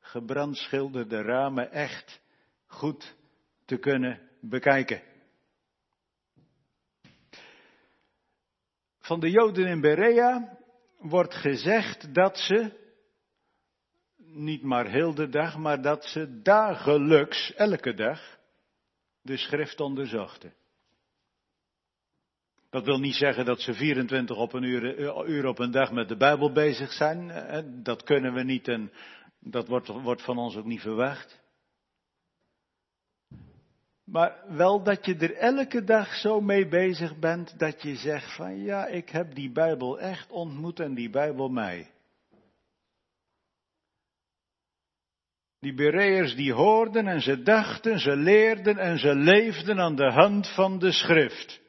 gebrandschilderde 0.00 1.22
ramen 1.22 1.72
echt 1.72 2.20
goed 2.66 3.16
te 3.64 3.76
kunnen 3.76 4.20
bekijken. 4.40 5.02
Van 8.98 9.20
de 9.20 9.30
Joden 9.30 9.66
in 9.66 9.80
Berea 9.80 10.58
wordt 10.98 11.34
gezegd 11.34 12.14
dat 12.14 12.38
ze, 12.38 12.78
niet 14.16 14.62
maar 14.62 14.86
heel 14.86 15.14
de 15.14 15.28
dag, 15.28 15.56
maar 15.56 15.82
dat 15.82 16.04
ze 16.04 16.40
dagelijks, 16.42 17.54
elke 17.54 17.94
dag, 17.94 18.38
de 19.22 19.36
schrift 19.36 19.80
onderzochten. 19.80 20.54
Dat 22.70 22.84
wil 22.84 22.98
niet 22.98 23.14
zeggen 23.14 23.44
dat 23.44 23.60
ze 23.60 23.74
24 23.74 24.36
op 24.36 24.52
een 24.52 24.62
uur, 24.62 24.98
eh, 24.98 25.28
uur 25.28 25.46
op 25.46 25.58
een 25.58 25.70
dag 25.70 25.92
met 25.92 26.08
de 26.08 26.16
Bijbel 26.16 26.52
bezig 26.52 26.92
zijn. 26.92 27.30
Eh, 27.30 27.62
dat 27.82 28.02
kunnen 28.02 28.32
we 28.32 28.42
niet 28.42 28.68
en 28.68 28.92
dat 29.40 29.68
wordt, 29.68 29.88
wordt 29.88 30.22
van 30.22 30.38
ons 30.38 30.56
ook 30.56 30.64
niet 30.64 30.80
verwacht. 30.80 31.40
Maar 34.04 34.44
wel 34.48 34.82
dat 34.82 35.06
je 35.06 35.16
er 35.16 35.34
elke 35.34 35.84
dag 35.84 36.14
zo 36.14 36.40
mee 36.40 36.68
bezig 36.68 37.18
bent 37.18 37.58
dat 37.58 37.82
je 37.82 37.96
zegt 37.96 38.34
van 38.36 38.62
ja, 38.62 38.86
ik 38.86 39.08
heb 39.08 39.34
die 39.34 39.52
Bijbel 39.52 40.00
echt 40.00 40.30
ontmoet 40.30 40.80
en 40.80 40.94
die 40.94 41.10
Bijbel 41.10 41.48
mij. 41.48 41.90
Die 45.60 45.74
Bereërs 45.74 46.34
die 46.34 46.52
hoorden 46.52 47.06
en 47.06 47.20
ze 47.20 47.42
dachten, 47.42 47.98
ze 47.98 48.16
leerden 48.16 48.78
en 48.78 48.98
ze 48.98 49.14
leefden 49.14 49.80
aan 49.80 49.96
de 49.96 50.10
hand 50.10 50.48
van 50.54 50.78
de 50.78 50.92
schrift. 50.92 51.60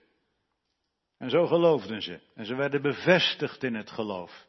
En 1.22 1.30
zo 1.30 1.48
geloofden 1.48 2.02
ze. 2.02 2.20
En 2.36 2.46
ze 2.46 2.56
werden 2.56 2.82
bevestigd 2.82 3.64
in 3.64 3.76
het 3.76 3.92
geloof. 3.92 4.48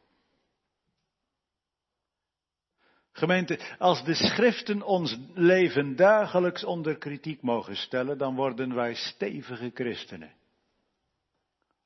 Gemeente, 3.12 3.76
als 3.78 4.04
de 4.04 4.14
schriften 4.14 4.82
ons 4.82 5.16
leven 5.34 5.96
dagelijks 5.96 6.64
onder 6.64 6.98
kritiek 6.98 7.42
mogen 7.42 7.76
stellen, 7.76 8.18
dan 8.18 8.34
worden 8.34 8.74
wij 8.74 8.94
stevige 8.94 9.70
christenen. 9.74 10.34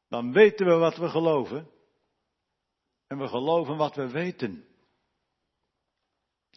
Dan 0.09 0.32
weten 0.32 0.66
we 0.66 0.74
wat 0.74 0.97
we 0.97 1.09
geloven. 1.09 1.70
En 3.07 3.18
we 3.18 3.28
geloven 3.28 3.76
wat 3.76 3.97
we 3.97 4.11
weten. 4.11 4.64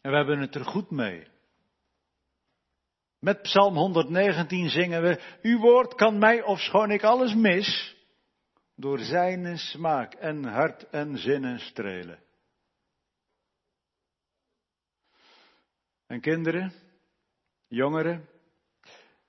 En 0.02 0.12
we 0.12 0.18
hebben 0.18 0.40
het 0.40 0.56
er 0.56 0.66
goed 0.66 0.92
mee. 0.92 1.28
Met 3.20 3.42
Psalm 3.42 3.76
119 3.76 4.70
zingen 4.70 5.02
we, 5.02 5.38
Uw 5.42 5.60
woord 5.60 5.96
kan 5.96 6.18
mij, 6.18 6.44
ofschoon 6.44 6.92
ik 6.92 7.04
alles 7.04 7.34
mis, 7.34 7.98
door 8.80 9.00
zijn 9.00 9.58
smaak 9.58 10.14
en 10.14 10.44
hart 10.44 10.90
en 10.90 11.18
zinnen 11.18 11.60
strelen. 11.60 12.20
En 16.08 16.22
kinderen, 16.22 16.74
jongeren, 17.68 18.30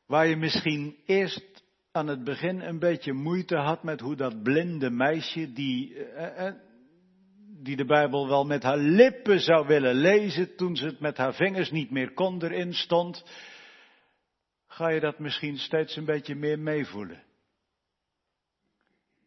waar 0.06 0.26
je 0.26 0.36
misschien 0.36 0.96
eerst 1.06 1.64
aan 1.92 2.06
het 2.06 2.24
begin 2.24 2.60
een 2.60 2.78
beetje 2.78 3.12
moeite 3.12 3.56
had 3.56 3.82
met 3.82 4.00
hoe 4.00 4.16
dat 4.16 4.42
blinde 4.42 4.90
meisje, 4.90 5.52
die, 5.52 6.04
eh, 6.04 6.46
eh, 6.46 6.54
die 7.62 7.76
de 7.76 7.84
Bijbel 7.84 8.28
wel 8.28 8.44
met 8.44 8.62
haar 8.62 8.78
lippen 8.78 9.40
zou 9.40 9.66
willen 9.66 9.94
lezen, 9.94 10.56
toen 10.56 10.76
ze 10.76 10.84
het 10.84 11.00
met 11.00 11.16
haar 11.16 11.34
vingers 11.34 11.70
niet 11.70 11.90
meer 11.90 12.12
kon 12.12 12.42
erin 12.42 12.72
stond, 12.72 13.24
ga 14.66 14.88
je 14.88 15.00
dat 15.00 15.18
misschien 15.18 15.56
steeds 15.56 15.96
een 15.96 16.04
beetje 16.04 16.34
meer 16.34 16.58
meevoelen. 16.58 17.28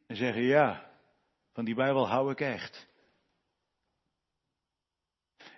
En 0.08 0.16
zeggen, 0.16 0.42
ja, 0.42 0.92
van 1.54 1.66
die 1.66 1.76
Bijbel 1.76 2.08
hou 2.08 2.32
ik 2.32 2.40
echt. 2.40 2.88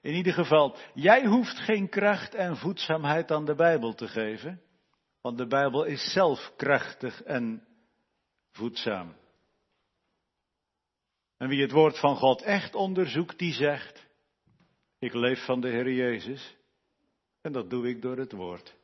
In 0.01 0.13
ieder 0.13 0.33
geval, 0.33 0.77
jij 0.93 1.25
hoeft 1.25 1.57
geen 1.57 1.89
kracht 1.89 2.33
en 2.33 2.57
voedzaamheid 2.57 3.31
aan 3.31 3.45
de 3.45 3.55
Bijbel 3.55 3.93
te 3.93 4.07
geven, 4.07 4.61
want 5.21 5.37
de 5.37 5.47
Bijbel 5.47 5.83
is 5.83 6.11
zelf 6.11 6.53
krachtig 6.55 7.23
en 7.23 7.67
voedzaam. 8.51 9.15
En 11.37 11.47
wie 11.47 11.61
het 11.61 11.71
woord 11.71 11.99
van 11.99 12.15
God 12.15 12.41
echt 12.41 12.75
onderzoekt, 12.75 13.39
die 13.39 13.53
zegt, 13.53 14.07
ik 14.99 15.13
leef 15.13 15.45
van 15.45 15.61
de 15.61 15.69
Heer 15.69 15.91
Jezus 15.91 16.55
en 17.41 17.51
dat 17.51 17.69
doe 17.69 17.89
ik 17.89 18.01
door 18.01 18.17
het 18.17 18.31
woord. 18.31 18.75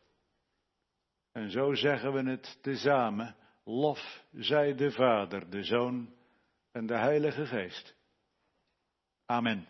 En 1.32 1.52
zo 1.52 1.74
zeggen 1.74 2.14
we 2.14 2.30
het 2.30 2.58
tezamen, 2.62 3.36
lof 3.64 4.24
zij 4.32 4.76
de 4.76 4.92
Vader, 4.92 5.50
de 5.50 5.64
Zoon 5.64 6.14
en 6.72 6.86
de 6.86 6.98
Heilige 6.98 7.46
Geest. 7.46 7.96
Amen. 9.26 9.68